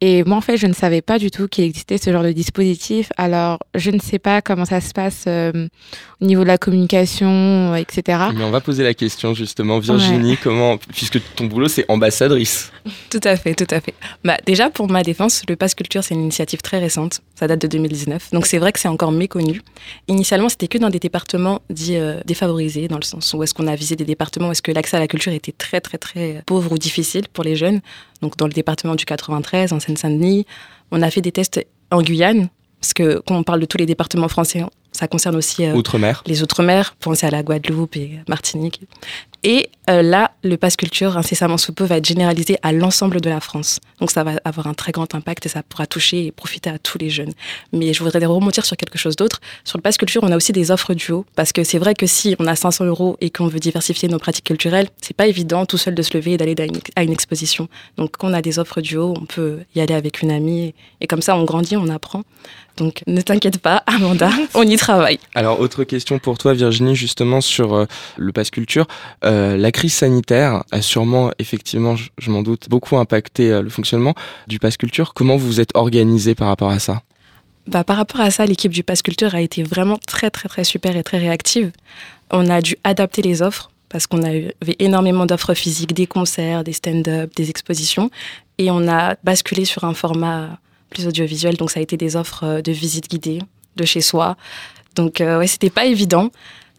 Et 0.00 0.24
moi 0.24 0.36
en 0.36 0.40
fait, 0.40 0.56
je 0.56 0.66
ne 0.66 0.72
savais 0.72 1.00
pas 1.00 1.18
du 1.18 1.30
tout 1.30 1.48
qu'il 1.48 1.64
existait 1.64 1.98
ce 1.98 2.12
genre 2.12 2.22
de 2.22 2.32
dispositif. 2.32 3.10
Alors, 3.16 3.58
je 3.74 3.90
ne 3.90 3.98
sais 3.98 4.18
pas 4.18 4.42
comment 4.42 4.64
ça 4.64 4.80
se 4.80 4.92
passe 4.92 5.24
euh, 5.26 5.68
au 6.20 6.24
niveau 6.24 6.42
de 6.42 6.48
la 6.48 6.58
communication, 6.58 7.74
etc. 7.74 8.18
Mais 8.34 8.44
on 8.44 8.50
va 8.50 8.60
poser 8.60 8.84
la 8.84 8.94
question 8.94 9.34
justement, 9.34 9.78
Virginie, 9.78 10.36
comment, 10.36 10.76
puisque 10.76 11.20
ton 11.34 11.46
boulot 11.46 11.68
c'est 11.68 11.84
ambassadrice. 11.88 12.72
Tout 13.10 13.20
à 13.24 13.36
fait, 13.36 13.54
tout 13.54 13.72
à 13.74 13.80
fait. 13.80 13.94
Bah, 14.24 14.36
déjà 14.46 14.70
pour 14.70 14.88
ma 14.90 15.02
défense, 15.02 15.42
le 15.48 15.56
Pass 15.56 15.74
Culture 15.74 16.04
c'est 16.04 16.14
une 16.14 16.22
initiative 16.22 16.60
très 16.60 16.78
récente, 16.78 17.20
ça 17.42 17.48
date 17.48 17.62
de 17.62 17.66
2019, 17.66 18.30
donc 18.30 18.46
c'est 18.46 18.58
vrai 18.58 18.70
que 18.70 18.78
c'est 18.78 18.86
encore 18.86 19.10
méconnu. 19.10 19.62
Initialement, 20.06 20.48
c'était 20.48 20.68
que 20.68 20.78
dans 20.78 20.90
des 20.90 21.00
départements 21.00 21.60
dits 21.70 21.96
euh, 21.96 22.20
défavorisés 22.24 22.86
dans 22.86 22.98
le 22.98 23.02
sens 23.02 23.34
où 23.34 23.42
est-ce 23.42 23.52
qu'on 23.52 23.66
a 23.66 23.74
visé 23.74 23.96
des 23.96 24.04
départements 24.04 24.46
où 24.46 24.52
est-ce 24.52 24.62
que 24.62 24.70
l'accès 24.70 24.96
à 24.96 25.00
la 25.00 25.08
culture 25.08 25.32
était 25.32 25.50
très 25.50 25.80
très 25.80 25.98
très 25.98 26.44
pauvre 26.46 26.70
ou 26.70 26.78
difficile 26.78 27.24
pour 27.32 27.42
les 27.42 27.56
jeunes. 27.56 27.80
Donc 28.20 28.36
dans 28.36 28.46
le 28.46 28.52
département 28.52 28.94
du 28.94 29.04
93, 29.04 29.72
en 29.72 29.80
Seine-Saint-Denis, 29.80 30.46
on 30.92 31.02
a 31.02 31.10
fait 31.10 31.20
des 31.20 31.32
tests 31.32 31.66
en 31.90 32.00
Guyane, 32.00 32.48
parce 32.80 32.94
que 32.94 33.20
quand 33.26 33.36
on 33.36 33.42
parle 33.42 33.58
de 33.58 33.66
tous 33.66 33.78
les 33.78 33.86
départements 33.86 34.28
français, 34.28 34.62
ça 34.92 35.08
concerne 35.08 35.34
aussi 35.34 35.64
euh, 35.64 35.74
Outre-mer. 35.74 36.22
les 36.26 36.44
Outre-mer, 36.44 36.94
pensez 37.00 37.26
à 37.26 37.30
la 37.30 37.42
Guadeloupe 37.42 37.96
et 37.96 38.20
Martinique. 38.28 38.82
Et 39.42 39.68
euh, 39.92 40.02
là, 40.02 40.32
le 40.42 40.56
pass 40.56 40.76
culture 40.76 41.16
incessamment 41.16 41.58
sous 41.58 41.72
peu 41.72 41.84
va 41.84 41.98
être 41.98 42.06
généralisé 42.06 42.56
à 42.62 42.72
l'ensemble 42.72 43.20
de 43.20 43.28
la 43.28 43.40
France. 43.40 43.78
Donc 44.00 44.10
ça 44.10 44.24
va 44.24 44.32
avoir 44.44 44.66
un 44.66 44.74
très 44.74 44.90
grand 44.90 45.14
impact 45.14 45.46
et 45.46 45.48
ça 45.48 45.62
pourra 45.62 45.86
toucher 45.86 46.26
et 46.26 46.32
profiter 46.32 46.70
à 46.70 46.78
tous 46.78 46.98
les 46.98 47.10
jeunes. 47.10 47.32
Mais 47.72 47.92
je 47.92 48.02
voudrais 48.02 48.24
remonter 48.24 48.62
sur 48.62 48.76
quelque 48.76 48.98
chose 48.98 49.16
d'autre. 49.16 49.40
Sur 49.64 49.78
le 49.78 49.82
pass 49.82 49.98
culture, 49.98 50.22
on 50.24 50.32
a 50.32 50.36
aussi 50.36 50.52
des 50.52 50.70
offres 50.70 50.94
duo 50.94 51.26
parce 51.36 51.52
que 51.52 51.62
c'est 51.62 51.78
vrai 51.78 51.94
que 51.94 52.06
si 52.06 52.34
on 52.38 52.46
a 52.46 52.56
500 52.56 52.86
euros 52.86 53.16
et 53.20 53.30
qu'on 53.30 53.48
veut 53.48 53.60
diversifier 53.60 54.08
nos 54.08 54.18
pratiques 54.18 54.46
culturelles, 54.46 54.88
c'est 55.00 55.16
pas 55.16 55.26
évident 55.26 55.66
tout 55.66 55.78
seul 55.78 55.94
de 55.94 56.02
se 56.02 56.16
lever 56.16 56.32
et 56.32 56.36
d'aller 56.36 56.56
à 56.96 57.02
une 57.02 57.12
exposition. 57.12 57.68
Donc 57.96 58.16
quand 58.18 58.30
on 58.30 58.34
a 58.34 58.42
des 58.42 58.58
offres 58.58 58.80
duo, 58.80 59.14
on 59.20 59.26
peut 59.26 59.58
y 59.74 59.80
aller 59.80 59.94
avec 59.94 60.22
une 60.22 60.30
amie 60.30 60.74
et 61.00 61.06
comme 61.06 61.22
ça 61.22 61.36
on 61.36 61.44
grandit, 61.44 61.76
on 61.76 61.88
apprend. 61.88 62.22
Donc 62.76 63.02
ne 63.06 63.20
t'inquiète 63.20 63.58
pas, 63.58 63.82
Amanda, 63.86 64.30
on 64.54 64.62
y 64.62 64.76
travaille. 64.76 65.18
Alors 65.34 65.60
autre 65.60 65.84
question 65.84 66.18
pour 66.18 66.38
toi 66.38 66.54
Virginie, 66.54 66.96
justement 66.96 67.40
sur 67.40 67.74
euh, 67.74 67.86
le 68.16 68.32
pass 68.32 68.50
culture. 68.50 68.86
Euh, 69.24 69.56
la 69.56 69.72
crise 69.82 69.94
sanitaire 69.94 70.62
a 70.70 70.80
sûrement, 70.80 71.32
effectivement, 71.40 71.96
je, 71.96 72.30
m'en 72.30 72.42
doute, 72.42 72.68
beaucoup 72.68 72.98
impacté 72.98 73.50
euh, 73.50 73.62
le 73.62 73.68
fonctionnement 73.68 74.14
du 74.46 74.60
pass 74.60 74.76
culture. 74.76 75.12
Comment 75.12 75.36
vous 75.36 75.46
vous 75.48 75.60
êtes 75.60 75.74
organisé 75.74 76.36
par 76.36 76.46
rapport 76.46 76.70
à 76.70 76.78
ça? 76.78 77.02
Bah, 77.66 77.82
Par 77.82 77.96
rapport 77.96 78.20
à 78.20 78.30
ça, 78.30 78.46
l'équipe 78.46 78.70
du 78.70 78.84
Pass 78.84 79.02
Culture 79.02 79.34
a 79.34 79.40
été 79.40 79.64
vraiment 79.64 79.98
très, 80.06 80.30
très, 80.30 80.48
très 80.48 80.62
super 80.62 80.96
et 80.96 81.02
très 81.02 81.18
réactive. 81.18 81.72
On 82.30 82.48
a 82.48 82.60
dû 82.60 82.76
adapter 82.84 83.22
les 83.22 83.42
offres 83.42 83.72
parce 83.88 84.06
qu'on 84.06 84.22
avait 84.22 84.54
énormément 84.78 85.26
d'offres 85.26 85.54
physiques, 85.54 85.94
des 85.94 86.06
concerts, 86.06 86.62
des 86.62 86.72
stand-up, 86.72 87.32
des 87.34 87.50
expositions. 87.50 88.08
Et 88.58 88.70
on 88.70 88.86
a 88.86 89.16
basculé 89.24 89.64
sur 89.64 89.82
un 89.82 89.94
format 89.94 90.60
plus 90.90 91.08
audiovisuel. 91.08 91.56
Donc, 91.56 91.72
ça 91.72 91.80
a 91.80 91.82
été 91.82 91.96
des 91.96 92.14
offres 92.14 92.44
euh, 92.44 92.62
de 92.62 92.70
visite 92.70 93.10
guidée 93.10 93.40
de 93.74 93.84
chez 93.84 94.00
soi. 94.00 94.36
Donc, 94.94 95.20
euh, 95.20 95.40
ouais, 95.40 95.48
c'était 95.48 95.70
pas 95.70 95.86
évident. 95.86 96.30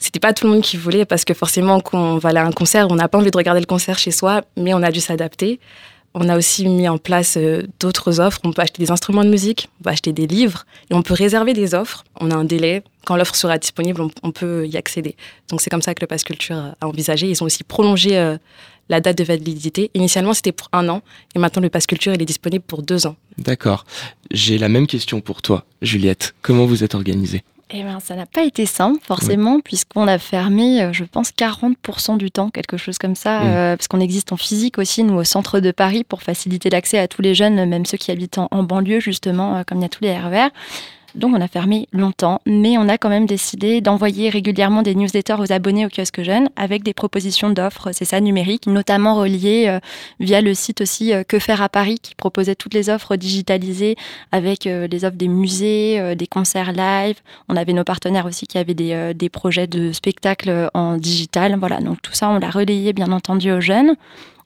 C'était 0.03 0.19
pas 0.19 0.33
tout 0.33 0.45
le 0.45 0.51
monde 0.51 0.63
qui 0.63 0.75
voulait 0.75 1.05
parce 1.05 1.23
que 1.23 1.33
forcément, 1.33 1.79
quand 1.79 1.97
on 1.97 2.17
va 2.17 2.31
à 2.31 2.43
un 2.43 2.51
concert, 2.51 2.87
on 2.89 2.95
n'a 2.95 3.07
pas 3.07 3.17
envie 3.17 3.31
de 3.31 3.37
regarder 3.37 3.61
le 3.61 3.65
concert 3.65 3.97
chez 3.97 4.11
soi, 4.11 4.41
mais 4.57 4.73
on 4.73 4.83
a 4.83 4.91
dû 4.91 4.99
s'adapter. 4.99 5.61
On 6.13 6.27
a 6.27 6.37
aussi 6.37 6.67
mis 6.67 6.89
en 6.89 6.97
place 6.97 7.37
euh, 7.37 7.63
d'autres 7.79 8.19
offres. 8.19 8.41
On 8.43 8.51
peut 8.51 8.61
acheter 8.61 8.83
des 8.83 8.91
instruments 8.91 9.23
de 9.23 9.29
musique, 9.29 9.69
on 9.79 9.83
peut 9.85 9.91
acheter 9.91 10.11
des 10.11 10.27
livres 10.27 10.65
et 10.91 10.93
on 10.93 11.03
peut 11.03 11.13
réserver 11.13 11.53
des 11.53 11.73
offres. 11.73 12.03
On 12.19 12.31
a 12.31 12.35
un 12.35 12.43
délai. 12.43 12.83
Quand 13.05 13.15
l'offre 13.15 13.33
sera 13.33 13.57
disponible, 13.57 14.01
on, 14.23 14.31
peut 14.33 14.67
y 14.67 14.75
accéder. 14.75 15.15
Donc 15.47 15.61
c'est 15.61 15.69
comme 15.69 15.81
ça 15.81 15.95
que 15.95 16.01
le 16.01 16.07
Pass 16.07 16.25
Culture 16.25 16.57
a 16.81 16.85
envisagé. 16.85 17.29
Ils 17.29 17.41
ont 17.41 17.45
aussi 17.45 17.63
prolongé 17.63 18.17
euh, 18.17 18.37
la 18.89 18.99
date 18.99 19.17
de 19.17 19.23
validité. 19.23 19.89
Initialement, 19.93 20.33
c'était 20.33 20.51
pour 20.51 20.67
un 20.73 20.89
an 20.89 21.01
et 21.33 21.39
maintenant 21.39 21.61
le 21.61 21.69
Pass 21.69 21.87
Culture 21.87 22.13
il 22.13 22.21
est 22.21 22.25
disponible 22.25 22.65
pour 22.67 22.83
deux 22.83 23.07
ans. 23.07 23.15
D'accord. 23.37 23.85
J'ai 24.31 24.57
la 24.57 24.67
même 24.67 24.85
question 24.85 25.21
pour 25.21 25.41
toi, 25.41 25.63
Juliette. 25.81 26.35
Comment 26.41 26.65
vous 26.65 26.83
êtes 26.83 26.93
organisée? 26.93 27.45
Eh 27.75 27.83
ben, 27.83 27.99
ça 27.99 28.15
n'a 28.15 28.27
pas 28.27 28.43
été 28.43 28.67
simple, 28.67 28.99
forcément, 29.03 29.59
puisqu'on 29.59 30.07
a 30.07 30.19
fermé, 30.19 30.83
euh, 30.83 30.93
je 30.93 31.03
pense, 31.05 31.31
40% 31.31 32.17
du 32.17 32.29
temps, 32.29 32.51
quelque 32.51 32.77
chose 32.77 32.99
comme 32.99 33.15
ça, 33.15 33.39
mmh. 33.39 33.47
euh, 33.47 33.75
parce 33.75 33.87
qu'on 33.87 33.99
existe 33.99 34.31
en 34.31 34.37
physique 34.37 34.77
aussi, 34.77 35.03
nous, 35.03 35.15
au 35.15 35.23
centre 35.23 35.59
de 35.59 35.71
Paris, 35.71 36.03
pour 36.03 36.21
faciliter 36.21 36.69
l'accès 36.69 36.99
à 36.99 37.07
tous 37.07 37.23
les 37.23 37.33
jeunes, 37.33 37.65
même 37.65 37.85
ceux 37.87 37.97
qui 37.97 38.11
habitent 38.11 38.37
en, 38.37 38.63
banlieue, 38.63 38.99
justement, 38.99 39.57
euh, 39.57 39.63
comme 39.65 39.79
il 39.79 39.81
y 39.81 39.85
a 39.85 39.89
tous 39.89 40.03
les 40.03 40.15
RER. 40.15 40.49
Donc 41.15 41.35
on 41.35 41.41
a 41.41 41.47
fermé 41.47 41.87
longtemps, 41.91 42.41
mais 42.47 42.77
on 42.77 42.89
a 42.89 42.97
quand 42.97 43.09
même 43.09 43.27
décidé 43.27 43.81
d'envoyer 43.81 44.29
régulièrement 44.29 44.81
des 44.81 44.95
newsletters 44.95 45.35
aux 45.39 45.51
abonnés 45.51 45.85
au 45.85 45.89
kiosque 45.89 46.23
jeune 46.23 46.49
avec 46.55 46.81
des 46.81 46.93
propositions 46.93 47.51
d'offres, 47.51 47.91
c'est 47.91 48.05
ça, 48.05 48.19
numériques, 48.19 48.65
notamment 48.65 49.15
reliées 49.15 49.65
euh, 49.67 49.79
via 50.19 50.41
le 50.41 50.53
site 50.55 50.81
aussi 50.81 51.13
euh, 51.13 51.23
Que 51.23 51.37
faire 51.37 51.61
à 51.61 51.69
Paris 51.69 51.99
qui 52.01 52.15
proposait 52.15 52.55
toutes 52.55 52.73
les 52.73 52.89
offres 52.89 53.15
digitalisées 53.15 53.95
avec 54.31 54.65
euh, 54.65 54.87
les 54.87 55.05
offres 55.05 55.17
des 55.17 55.27
musées, 55.27 56.15
des 56.15 56.27
concerts 56.27 56.71
live. 56.71 57.17
On 57.47 57.55
avait 57.55 57.73
nos 57.73 57.83
partenaires 57.83 58.25
aussi 58.25 58.47
qui 58.47 58.57
avaient 58.57 58.73
des, 58.73 59.13
des 59.13 59.29
projets 59.29 59.67
de 59.67 59.91
spectacles 59.91 60.69
en 60.73 60.97
digital. 60.97 61.55
Voilà, 61.59 61.79
donc 61.79 62.01
tout 62.01 62.13
ça 62.13 62.29
on 62.29 62.39
l'a 62.39 62.49
relayé 62.49 62.93
bien 62.93 63.11
entendu 63.11 63.51
aux 63.51 63.61
jeunes. 63.61 63.95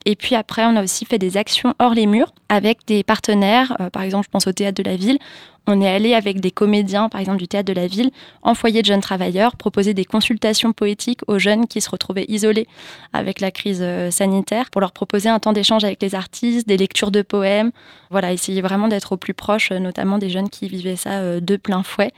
Et 0.10 0.16
puis 0.16 0.36
après, 0.36 0.64
on 0.66 0.76
a 0.78 0.84
aussi 0.84 1.06
fait 1.06 1.20
des 1.20 1.36
actions 1.36 1.76
hors 1.80 1.94
les 1.94 2.06
murs 2.06 2.34
avec 2.48 2.80
des 2.88 3.04
partenaires. 3.04 3.76
par 3.92 4.04
exemple, 4.04 4.26
je 4.26 4.32
pense 4.32 4.48
au 4.48 4.54
théâtre 4.54 4.82
de 4.82 4.90
la 4.90 4.96
ville 4.96 5.20
on 5.68 5.82
est 5.82 5.90
allé 5.90 6.14
avec 6.14 6.40
des 6.40 6.52
comédiens, 6.52 7.10
par 7.10 7.20
exemple 7.20 7.40
du 7.40 7.48
théâtre 7.48 7.68
de 7.68 7.74
la 7.74 7.88
ville, 7.88 8.10
en 8.42 8.56
foyer 8.56 8.82
de 8.82 8.88
jeunes 8.88 9.02
travailleurs, 9.02 9.58
proposer 9.58 9.94
des 9.94 10.06
consultations 10.06 10.72
poétiques 10.72 11.20
aux 11.28 11.40
jeunes 11.40 11.68
qui 11.68 11.82
se 11.82 11.90
retrouvaient 11.90 12.26
isolés 12.30 12.68
avec 13.12 13.42
la 13.42 13.52
crise 13.52 13.82
euh, 13.82 14.10
sanitaire, 14.10 14.70
pour 14.70 14.82
leur 14.82 14.94
proposer 14.94 15.28
un 15.28 15.40
temps 15.40 15.54
d'échange 15.54 15.84
avec 15.84 16.02
les 16.02 16.16
artistes, 16.16 16.68
des 16.68 16.78
lectures 16.78 17.12
de 17.12 17.22
poèmes. 17.22 17.72
Voilà, 18.10 18.32
essayer 18.32 18.62
vraiment 18.62 18.88
d'être 18.88 19.12
au 19.12 19.18
plus 19.18 19.34
proche, 19.34 19.72
euh, 19.72 19.80
notamment 19.80 20.18
des 20.18 20.30
jeunes 20.30 20.50
qui 20.50 20.70
vivaient 20.70 20.96
ça 20.96 21.20
euh, 21.20 21.40
de 21.42 21.58
plein 21.58 21.84
fouet 21.84 22.14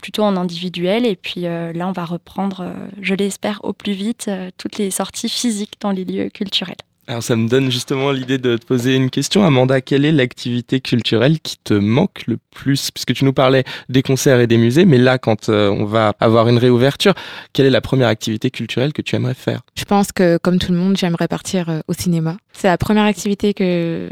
plutôt 0.00 0.22
en 0.22 0.36
individuel. 0.36 1.06
Et 1.06 1.14
puis 1.14 1.42
là, 1.42 1.86
on 1.86 1.92
va 1.92 2.04
reprendre, 2.04 2.74
je 3.00 3.14
l'espère, 3.14 3.60
au 3.62 3.72
plus 3.72 3.92
vite, 3.92 4.28
toutes 4.58 4.78
les 4.78 4.90
sorties 4.90 5.28
physiques 5.28 5.74
dans 5.80 5.92
les 5.92 6.04
lieux 6.04 6.28
culturels. 6.28 6.74
Alors 7.12 7.22
ça 7.22 7.36
me 7.36 7.46
donne 7.46 7.70
justement 7.70 8.10
l'idée 8.10 8.38
de 8.38 8.56
te 8.56 8.64
poser 8.64 8.96
une 8.96 9.10
question. 9.10 9.44
Amanda, 9.44 9.82
quelle 9.82 10.06
est 10.06 10.12
l'activité 10.12 10.80
culturelle 10.80 11.40
qui 11.40 11.58
te 11.62 11.74
manque 11.74 12.22
le 12.26 12.38
plus? 12.50 12.90
Puisque 12.90 13.12
tu 13.12 13.26
nous 13.26 13.34
parlais 13.34 13.64
des 13.90 14.02
concerts 14.02 14.40
et 14.40 14.46
des 14.46 14.56
musées, 14.56 14.86
mais 14.86 14.96
là, 14.96 15.18
quand 15.18 15.50
euh, 15.50 15.68
on 15.68 15.84
va 15.84 16.14
avoir 16.20 16.48
une 16.48 16.56
réouverture, 16.56 17.12
quelle 17.52 17.66
est 17.66 17.70
la 17.70 17.82
première 17.82 18.08
activité 18.08 18.50
culturelle 18.50 18.94
que 18.94 19.02
tu 19.02 19.14
aimerais 19.14 19.34
faire? 19.34 19.60
Je 19.74 19.84
pense 19.84 20.10
que, 20.10 20.38
comme 20.38 20.58
tout 20.58 20.72
le 20.72 20.78
monde, 20.78 20.96
j'aimerais 20.96 21.28
partir 21.28 21.68
euh, 21.68 21.80
au 21.86 21.92
cinéma. 21.92 22.38
C'est 22.54 22.68
la 22.68 22.78
première 22.78 23.04
activité 23.04 23.52
que... 23.52 24.08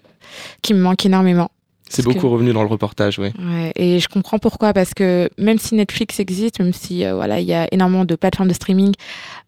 qui 0.61 0.75
me 0.75 0.81
manque 0.81 1.07
énormément. 1.07 1.51
C'est 1.89 2.05
beaucoup 2.05 2.29
revenu 2.29 2.53
dans 2.53 2.63
le 2.63 2.69
reportage, 2.69 3.19
oui. 3.19 3.33
Ouais, 3.37 3.73
et 3.75 3.99
je 3.99 4.09
comprends 4.09 4.39
pourquoi, 4.39 4.73
parce 4.73 4.95
que 4.95 5.29
même 5.39 5.59
si 5.59 5.75
Netflix 5.75 6.21
existe, 6.21 6.61
même 6.61 6.73
si 6.73 7.05
euh, 7.05 7.15
voilà, 7.15 7.41
il 7.41 7.47
y 7.47 7.55
a 7.55 7.67
énormément 7.73 8.05
de 8.05 8.15
plateformes 8.15 8.49
de 8.49 8.55
streaming, 8.55 8.93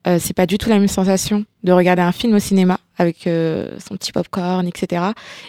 euh, 0.09 0.17
c'est 0.19 0.35
pas 0.35 0.47
du 0.47 0.59
tout 0.59 0.69
la 0.69 0.79
même 0.79 0.89
sensation 0.89 1.45
de 1.63 1.71
regarder 1.71 2.03
un 2.03 2.11
film 2.11 2.35
au 2.35 2.41
cinéma 2.41 2.81
avec 3.03 3.27
euh, 3.27 3.69
son 3.79 3.97
petit 3.97 4.13
popcorn, 4.13 4.67
etc. 4.67 5.03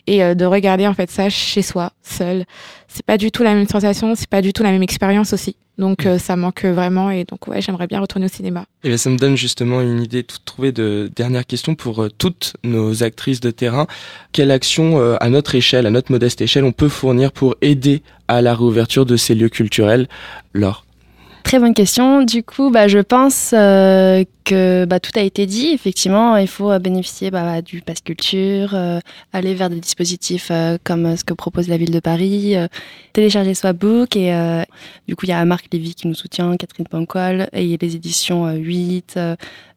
Et 0.08 0.24
euh, 0.24 0.36
de 0.36 0.46
regarder 0.46 0.88
en 0.88 0.94
fait 0.94 1.10
ça 1.10 1.30
chez 1.30 1.62
soi, 1.62 1.94
seul. 2.04 2.46
C'est 2.88 3.06
pas 3.06 3.18
du 3.18 3.32
tout 3.32 3.44
la 3.44 3.54
même 3.54 3.68
sensation, 3.68 4.14
c'est 4.16 4.30
pas 4.30 4.42
du 4.42 4.52
tout 4.52 4.64
la 4.64 4.72
même 4.72 4.84
expérience 4.84 5.34
aussi. 5.34 5.56
Donc 5.78 6.06
mm. 6.06 6.20
ça 6.20 6.36
manque 6.36 6.66
vraiment 6.66 7.10
et 7.10 7.24
donc 7.24 7.48
ouais, 7.48 7.62
j'aimerais 7.62 7.88
bien 7.88 8.00
retourner 8.00 8.26
au 8.26 8.30
cinéma. 8.30 8.66
Et 8.84 8.90
bien 8.90 8.98
ça 8.98 9.10
me 9.10 9.18
donne 9.18 9.38
justement 9.38 9.82
une 9.82 10.02
idée 10.02 10.24
toute 10.24 10.46
trouvée 10.46 10.72
de 10.72 11.10
dernière 11.16 11.46
question 11.46 11.74
pour 11.74 12.08
toutes 12.18 12.54
nos 12.64 13.04
actrices 13.04 13.40
de 13.40 13.52
terrain. 13.52 13.88
Quelle 14.34 14.52
action 14.52 15.18
à 15.20 15.30
notre 15.30 15.56
échelle, 15.56 15.86
à 15.86 15.90
notre 15.90 16.12
modeste 16.12 16.42
échelle, 16.42 16.66
on 16.66 16.74
peut 16.74 16.90
fournir 16.90 17.32
pour 17.32 17.56
aider 17.62 18.04
à 18.28 18.42
la 18.42 18.54
réouverture 18.54 19.06
de 19.06 19.16
ces 19.16 19.34
lieux 19.34 19.50
culturels? 19.50 20.08
Laure 20.54 20.86
Très 21.44 21.60
bonne 21.60 21.74
question. 21.74 22.24
Du 22.24 22.42
coup, 22.42 22.72
bah, 22.72 22.88
je 22.88 23.00
pense 23.00 23.52
euh, 23.54 24.24
que 24.44 24.86
bah, 24.86 25.00
tout 25.00 25.12
a 25.16 25.22
été 25.22 25.46
dit. 25.46 25.68
Effectivement, 25.68 26.38
il 26.38 26.48
faut 26.48 26.72
euh, 26.72 26.80
bénéficier 26.80 27.32
bah, 27.32 27.62
du 27.62 27.82
pass 27.82 28.02
culture, 28.02 28.74
euh, 28.74 29.00
aller 29.32 29.54
vers 29.54 29.70
des 29.70 29.80
dispositifs 29.80 30.52
comme 30.84 31.16
ce 31.18 31.24
que 31.24 31.34
propose 31.34 31.68
la 31.68 31.78
ville 31.78 31.92
de 31.92 32.00
Paris, 32.00 32.56
télécharger 33.14 33.54
Swapbook. 33.54 34.16
Et 34.16 34.34
du 35.08 35.16
coup, 35.16 35.26
il 35.26 35.30
y 35.30 35.34
a 35.34 35.44
Marc 35.46 35.68
Lévy 35.72 35.96
qui 35.96 36.08
nous 36.08 36.16
soutient, 36.16 36.56
Catherine 36.58 36.88
Pancol, 36.88 37.48
et 37.54 37.78
les 37.78 37.96
éditions 37.96 38.50
8, 38.52 39.20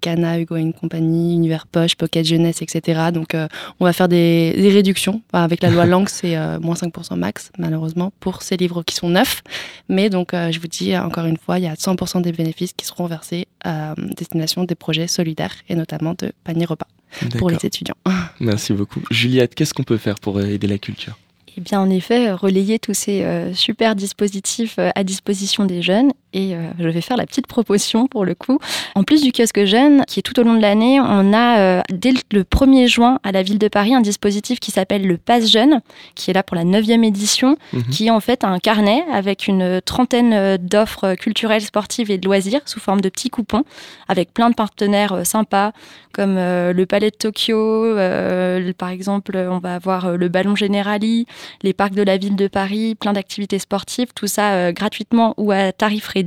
Cana, 0.01 0.39
Hugo 0.39 0.57
et 0.57 0.73
compagnie, 0.73 1.35
Univers 1.35 1.67
Poche, 1.67 1.97
Pocket 1.97 2.25
Jeunesse, 2.25 2.63
etc. 2.63 3.11
Donc, 3.13 3.37
on 3.81 3.85
va 3.85 3.93
faire 3.93 4.09
des, 4.09 4.55
réductions. 4.57 5.23
avec 5.33 5.63
la 5.63 5.71
loi 5.71 5.87
Langue, 5.87 6.09
c'est 6.09 6.37
moins 6.59 6.75
5% 6.75 7.17
max, 7.17 7.51
malheureusement, 7.59 8.13
pour 8.21 8.43
ces 8.43 8.57
livres 8.57 8.83
qui 8.83 8.95
sont 8.95 9.09
neufs. 9.09 9.43
Mais 9.89 10.11
donc, 10.11 10.31
je 10.33 10.59
vous 10.59 10.69
dis 10.69 10.97
encore 10.97 11.27
une 11.27 11.39
fois, 11.39 11.59
il 11.59 11.65
y 11.65 11.69
a 11.69 11.75
100% 11.75 12.23
des 12.23 12.33
bénéfices 12.33 12.73
qui 12.73 12.87
seront 12.87 13.07
versés 13.07 13.47
à 13.67 13.95
destination 13.97 14.65
des 14.65 14.75
projets 14.75 15.09
solidaires 15.09 15.55
et 15.69 15.75
notamment 15.75 16.15
de 16.19 16.33
panier 16.45 16.65
repas 16.65 16.89
pour 17.39 17.51
les 17.51 17.65
étudiants. 17.65 17.97
Merci 18.41 18.73
beaucoup. 18.73 19.01
Juliette, 19.11 19.55
qu'est-ce 19.55 19.75
qu'on 19.75 19.85
peut 19.85 19.97
faire 19.97 20.17
pour 20.17 20.41
aider 20.41 20.67
la 20.67 20.79
culture? 20.79 21.19
Eh 21.59 21.63
bien, 21.63 21.81
en 21.81 21.89
effet, 21.89 22.33
relayer 22.33 22.79
tous 22.79 22.93
ces 22.93 23.23
euh, 23.23 23.55
super 23.55 23.97
dispositifs 23.97 24.79
euh, 24.79 24.91
à 24.95 25.05
disposition 25.05 25.65
des 25.65 25.81
jeunes 25.81 26.13
et 26.37 26.55
euh, 26.55 26.71
je 26.79 26.89
vais 26.89 27.01
faire 27.01 27.17
la 27.17 27.25
petite 27.25 27.47
proposition 27.47 28.07
pour 28.07 28.27
le 28.27 28.35
coup. 28.35 28.59
En 28.95 29.05
plus 29.05 29.23
du 29.23 29.33
kiosque 29.33 29.65
jeune, 29.65 30.05
qui 30.07 30.21
est 30.21 30.23
tout 30.23 30.39
au 30.39 30.43
long 30.43 30.55
de 30.55 30.61
l'année, 30.61 31.01
on 31.01 31.33
a 31.33 31.59
euh, 31.59 31.83
dès 31.91 32.13
le 32.31 32.43
1er 32.43 32.89
juin 32.89 33.19
à 33.25 33.33
la 33.33 33.43
ville 33.43 33.59
de 33.59 33.69
Paris 33.69 33.95
un 33.95 34.03
dispositif 34.03 34.61
qui 34.61 34.71
s'appelle 34.71 35.07
le 35.07 35.17
Pass 35.17 35.51
Jeune, 35.51 35.81
qui 36.15 36.31
est 36.31 36.35
là 36.35 36.43
pour 36.43 36.55
la 36.55 36.65
9e 36.65 37.05
édition, 37.05 37.57
mhm. 37.73 37.85
qui 37.85 38.09
est 38.09 38.11
en 38.11 38.21
fait 38.21 38.45
un 38.45 38.59
carnet 38.59 39.03
avec 39.11 39.49
une 39.49 39.81
trentaine 39.81 40.35
euh, 40.35 40.59
d'offres 40.61 41.15
culturelles, 41.15 41.63
sportives 41.63 42.11
et 42.11 42.19
de 42.19 42.27
loisirs 42.27 42.61
sous 42.67 42.81
forme 42.81 43.01
de 43.01 43.09
petits 43.09 43.31
coupons, 43.31 43.65
avec 44.07 44.35
plein 44.35 44.51
de 44.51 44.55
partenaires 44.55 45.25
sympas 45.25 45.73
comme 46.13 46.37
le 46.37 46.85
Palais 46.87 47.11
de 47.11 47.17
Tokyo, 47.17 47.95
par 48.79 48.89
exemple, 48.89 49.37
on 49.37 49.59
va 49.59 49.75
avoir 49.75 50.17
le 50.17 50.29
Ballon 50.31 50.57
Generali, 50.57 51.27
les 51.63 51.75
parcs 51.75 51.93
de 51.93 52.03
la 52.03 52.17
ville 52.17 52.37
de 52.37 52.49
Paris, 52.49 52.95
plein 52.95 53.13
d'activités 53.13 53.59
sportives, 53.59 54.09
tout 54.15 54.27
ça 54.27 54.73
gratuitement 54.73 55.35
ou 55.37 55.53
à 55.53 55.73
tarif 55.73 56.09
réduit 56.09 56.26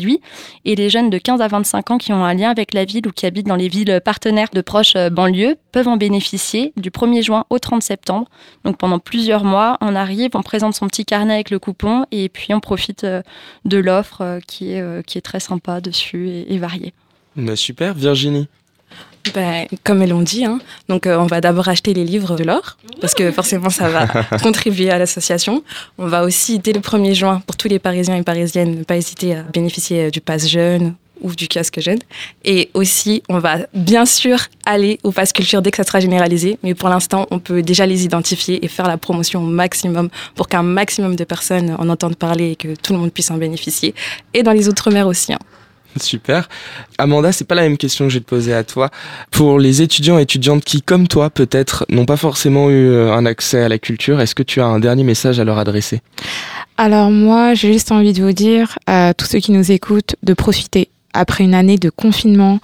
et 0.65 0.75
les 0.75 0.89
jeunes 0.89 1.09
de 1.09 1.17
15 1.17 1.41
à 1.41 1.47
25 1.47 1.91
ans 1.91 1.97
qui 1.97 2.13
ont 2.13 2.23
un 2.23 2.33
lien 2.33 2.49
avec 2.49 2.73
la 2.73 2.85
ville 2.85 3.07
ou 3.07 3.11
qui 3.11 3.25
habitent 3.25 3.47
dans 3.47 3.55
les 3.55 3.67
villes 3.67 4.01
partenaires 4.03 4.49
de 4.53 4.61
proches 4.61 4.95
euh, 4.95 5.09
banlieues 5.09 5.55
peuvent 5.71 5.87
en 5.87 5.97
bénéficier 5.97 6.73
du 6.77 6.89
1er 6.89 7.23
juin 7.23 7.45
au 7.49 7.59
30 7.59 7.81
septembre. 7.81 8.27
Donc 8.63 8.77
pendant 8.77 8.99
plusieurs 8.99 9.43
mois, 9.43 9.77
on 9.81 9.95
arrive, 9.95 10.31
on 10.33 10.41
présente 10.41 10.75
son 10.75 10.87
petit 10.87 11.05
carnet 11.05 11.33
avec 11.33 11.49
le 11.49 11.59
coupon 11.59 12.05
et 12.11 12.29
puis 12.29 12.53
on 12.53 12.59
profite 12.59 13.03
euh, 13.03 13.21
de 13.65 13.77
l'offre 13.77 14.21
euh, 14.21 14.39
qui 14.45 14.73
est, 14.73 15.05
qui 15.05 15.17
est 15.17 15.21
très 15.21 15.39
sympa 15.39 15.81
dessus 15.81 16.29
et, 16.29 16.57
variée. 16.57 16.93
Bah, 17.35 17.55
super, 17.55 17.93
Virginie. 17.93 18.47
Ben, 19.33 19.67
comme 19.83 20.01
elles 20.01 20.09
l'ont 20.09 20.21
dit, 20.21 20.45
hein. 20.45 20.59
donc 20.87 21.05
on 21.05 21.25
va 21.25 21.41
d'abord 21.41 21.67
acheter 21.67 21.93
les 21.93 22.03
livres 22.03 22.35
de 22.35 22.43
l'or, 22.43 22.77
parce 22.99 23.13
que 23.13 23.31
forcément 23.31 23.69
ça 23.69 23.89
va 23.89 24.07
contribuer 24.41 24.89
à 24.89 24.97
l'association. 24.97 25.63
On 25.97 26.07
va 26.07 26.23
aussi, 26.23 26.57
dès 26.57 26.73
le 26.73 26.79
1er 26.79 27.13
juin, 27.13 27.41
pour 27.45 27.55
tous 27.55 27.67
les 27.67 27.79
Parisiens 27.79 28.15
et 28.15 28.23
Parisiennes, 28.23 28.79
ne 28.79 28.83
pas 28.83 28.97
hésiter 28.97 29.35
à 29.35 29.43
bénéficier 29.43 30.09
du 30.09 30.21
pass 30.21 30.47
jeune 30.47 30.95
ou 31.21 31.35
du 31.35 31.47
casque 31.47 31.79
jeune. 31.79 31.99
Et 32.45 32.69
aussi, 32.73 33.23
on 33.29 33.39
va 33.39 33.59
bien 33.73 34.05
sûr 34.05 34.39
aller 34.65 34.99
au 35.03 35.11
pass 35.11 35.33
culture 35.33 35.61
dès 35.61 35.71
que 35.71 35.77
ça 35.77 35.83
sera 35.83 35.99
généralisé, 35.99 36.57
mais 36.63 36.73
pour 36.73 36.89
l'instant, 36.89 37.27
on 37.31 37.39
peut 37.39 37.61
déjà 37.61 37.85
les 37.85 38.05
identifier 38.05 38.63
et 38.63 38.67
faire 38.67 38.87
la 38.87 38.97
promotion 38.97 39.43
au 39.43 39.47
maximum 39.47 40.09
pour 40.35 40.47
qu'un 40.47 40.63
maximum 40.63 41.15
de 41.15 41.23
personnes 41.23 41.75
en 41.77 41.89
entendent 41.89 42.15
parler 42.15 42.51
et 42.51 42.55
que 42.55 42.75
tout 42.75 42.93
le 42.93 42.99
monde 42.99 43.11
puisse 43.11 43.31
en 43.31 43.37
bénéficier. 43.37 43.93
Et 44.33 44.43
dans 44.43 44.53
les 44.53 44.67
autres 44.67 44.91
mers 44.91 45.07
aussi. 45.07 45.33
Hein. 45.33 45.39
Super. 45.99 46.47
Amanda, 46.97 47.31
c'est 47.31 47.45
pas 47.45 47.55
la 47.55 47.63
même 47.63 47.77
question 47.77 48.05
que 48.05 48.09
je 48.09 48.17
vais 48.17 48.23
te 48.23 48.29
poser 48.29 48.53
à 48.53 48.63
toi. 48.63 48.89
Pour 49.31 49.59
les 49.59 49.81
étudiants 49.81 50.19
et 50.19 50.23
étudiantes 50.23 50.63
qui, 50.63 50.81
comme 50.81 51.07
toi, 51.07 51.29
peut-être, 51.29 51.85
n'ont 51.89 52.05
pas 52.05 52.17
forcément 52.17 52.69
eu 52.69 52.89
euh, 52.89 53.13
un 53.13 53.25
accès 53.25 53.61
à 53.61 53.69
la 53.69 53.79
culture, 53.79 54.21
est-ce 54.21 54.35
que 54.35 54.43
tu 54.43 54.61
as 54.61 54.65
un 54.65 54.79
dernier 54.79 55.03
message 55.03 55.39
à 55.39 55.43
leur 55.43 55.57
adresser? 55.57 56.01
Alors 56.77 57.11
moi, 57.11 57.53
j'ai 57.55 57.73
juste 57.73 57.91
envie 57.91 58.13
de 58.13 58.23
vous 58.23 58.31
dire 58.31 58.79
à 58.87 59.13
tous 59.13 59.25
ceux 59.25 59.39
qui 59.39 59.51
nous 59.51 59.71
écoutent 59.71 60.15
de 60.23 60.33
profiter 60.33 60.89
après 61.13 61.43
une 61.43 61.53
année 61.53 61.77
de 61.77 61.89
confinement 61.89 62.59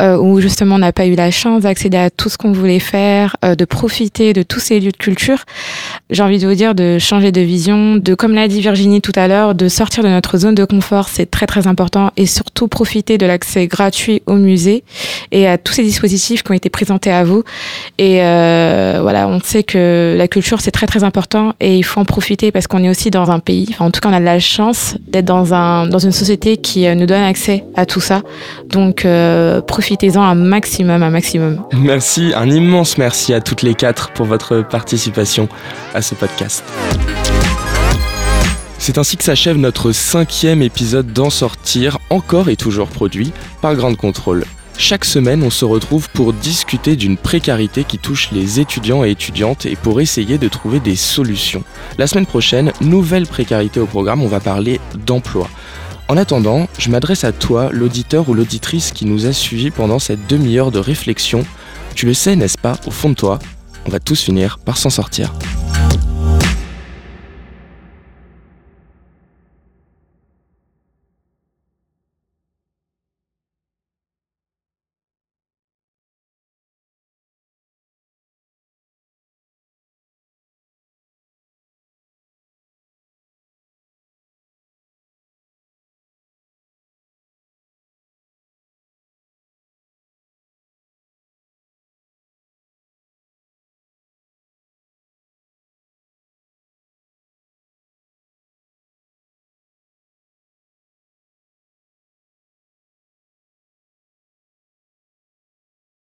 euh, 0.00 0.16
où 0.16 0.40
justement 0.40 0.76
on 0.76 0.78
n'a 0.78 0.92
pas 0.92 1.06
eu 1.06 1.14
la 1.14 1.30
chance 1.30 1.62
d'accéder 1.62 1.96
à 1.98 2.10
tout 2.10 2.28
ce 2.28 2.38
qu'on 2.38 2.52
voulait 2.52 2.78
faire, 2.78 3.36
euh, 3.44 3.54
de 3.54 3.64
profiter 3.64 4.32
de 4.32 4.42
tous 4.42 4.60
ces 4.60 4.80
lieux 4.80 4.92
de 4.92 4.96
culture, 4.96 5.44
j'ai 6.10 6.22
envie 6.22 6.38
de 6.38 6.46
vous 6.46 6.54
dire 6.54 6.74
de 6.74 6.98
changer 6.98 7.32
de 7.32 7.40
vision, 7.40 7.96
de 7.96 8.14
comme 8.14 8.34
l'a 8.34 8.48
dit 8.48 8.60
Virginie 8.60 9.00
tout 9.00 9.12
à 9.14 9.28
l'heure, 9.28 9.54
de 9.54 9.68
sortir 9.68 10.02
de 10.02 10.08
notre 10.08 10.38
zone 10.38 10.54
de 10.54 10.64
confort, 10.64 11.08
c'est 11.08 11.30
très 11.30 11.46
très 11.46 11.66
important 11.66 12.10
et 12.16 12.26
surtout 12.26 12.68
profiter 12.68 13.18
de 13.18 13.26
l'accès 13.26 13.66
gratuit 13.66 14.22
au 14.26 14.34
musée 14.34 14.84
et 15.30 15.46
à 15.46 15.58
tous 15.58 15.74
ces 15.74 15.82
dispositifs 15.82 16.42
qui 16.42 16.50
ont 16.50 16.54
été 16.54 16.70
présentés 16.70 17.12
à 17.12 17.24
vous. 17.24 17.44
Et 17.98 18.22
euh, 18.22 18.98
voilà, 19.02 19.28
on 19.28 19.40
sait 19.40 19.62
que 19.62 20.14
la 20.16 20.28
culture 20.28 20.60
c'est 20.60 20.70
très 20.70 20.86
très 20.86 21.04
important 21.04 21.54
et 21.60 21.76
il 21.76 21.82
faut 21.82 22.00
en 22.00 22.04
profiter 22.04 22.50
parce 22.50 22.66
qu'on 22.66 22.82
est 22.82 22.90
aussi 22.90 23.10
dans 23.10 23.30
un 23.30 23.40
pays, 23.40 23.68
enfin 23.70 23.86
en 23.86 23.90
tout 23.90 24.00
cas 24.00 24.08
on 24.08 24.14
a 24.14 24.20
de 24.20 24.24
la 24.24 24.40
chance 24.40 24.96
d'être 25.08 25.26
dans 25.26 25.54
un 25.54 25.86
dans 25.86 25.98
une 25.98 26.12
société 26.12 26.56
qui 26.56 26.86
nous 26.94 27.06
donne 27.06 27.22
accès 27.22 27.64
à 27.74 27.86
tout 27.86 28.00
ça. 28.00 28.22
Donc 28.68 29.04
euh, 29.04 29.60
profitez-en 29.82 30.22
un 30.22 30.36
maximum, 30.36 31.02
un 31.02 31.10
maximum. 31.10 31.60
Merci, 31.72 32.32
un 32.36 32.48
immense 32.48 32.98
merci 32.98 33.34
à 33.34 33.40
toutes 33.40 33.62
les 33.62 33.74
quatre 33.74 34.12
pour 34.12 34.26
votre 34.26 34.62
participation 34.62 35.48
à 35.92 36.02
ce 36.02 36.14
podcast. 36.14 36.62
C'est 38.78 38.96
ainsi 38.96 39.16
que 39.16 39.24
s'achève 39.24 39.56
notre 39.56 39.90
cinquième 39.90 40.62
épisode 40.62 41.12
d'En 41.12 41.30
sortir, 41.30 41.98
encore 42.10 42.48
et 42.48 42.54
toujours 42.54 42.86
produit 42.86 43.32
par 43.60 43.74
Grande 43.74 43.96
Contrôle. 43.96 44.44
Chaque 44.78 45.04
semaine, 45.04 45.42
on 45.42 45.50
se 45.50 45.64
retrouve 45.64 46.08
pour 46.10 46.32
discuter 46.32 46.94
d'une 46.94 47.16
précarité 47.16 47.82
qui 47.82 47.98
touche 47.98 48.30
les 48.30 48.60
étudiants 48.60 49.04
et 49.04 49.10
étudiantes 49.10 49.66
et 49.66 49.74
pour 49.74 50.00
essayer 50.00 50.38
de 50.38 50.46
trouver 50.46 50.78
des 50.78 50.96
solutions. 50.96 51.64
La 51.98 52.06
semaine 52.06 52.26
prochaine, 52.26 52.72
nouvelle 52.80 53.26
précarité 53.26 53.80
au 53.80 53.86
programme, 53.86 54.22
on 54.22 54.28
va 54.28 54.38
parler 54.38 54.80
d'emploi. 54.94 55.48
En 56.08 56.16
attendant, 56.16 56.68
je 56.78 56.90
m'adresse 56.90 57.24
à 57.24 57.32
toi, 57.32 57.70
l'auditeur 57.72 58.28
ou 58.28 58.34
l'auditrice 58.34 58.92
qui 58.92 59.06
nous 59.06 59.26
a 59.26 59.32
suivis 59.32 59.70
pendant 59.70 59.98
cette 59.98 60.26
demi-heure 60.26 60.70
de 60.70 60.78
réflexion. 60.78 61.44
Tu 61.94 62.06
le 62.06 62.14
sais, 62.14 62.36
n'est-ce 62.36 62.58
pas, 62.58 62.76
au 62.86 62.90
fond 62.90 63.10
de 63.10 63.14
toi, 63.14 63.38
on 63.86 63.90
va 63.90 64.00
tous 64.00 64.20
finir 64.20 64.58
par 64.58 64.78
s'en 64.78 64.90
sortir. 64.90 65.32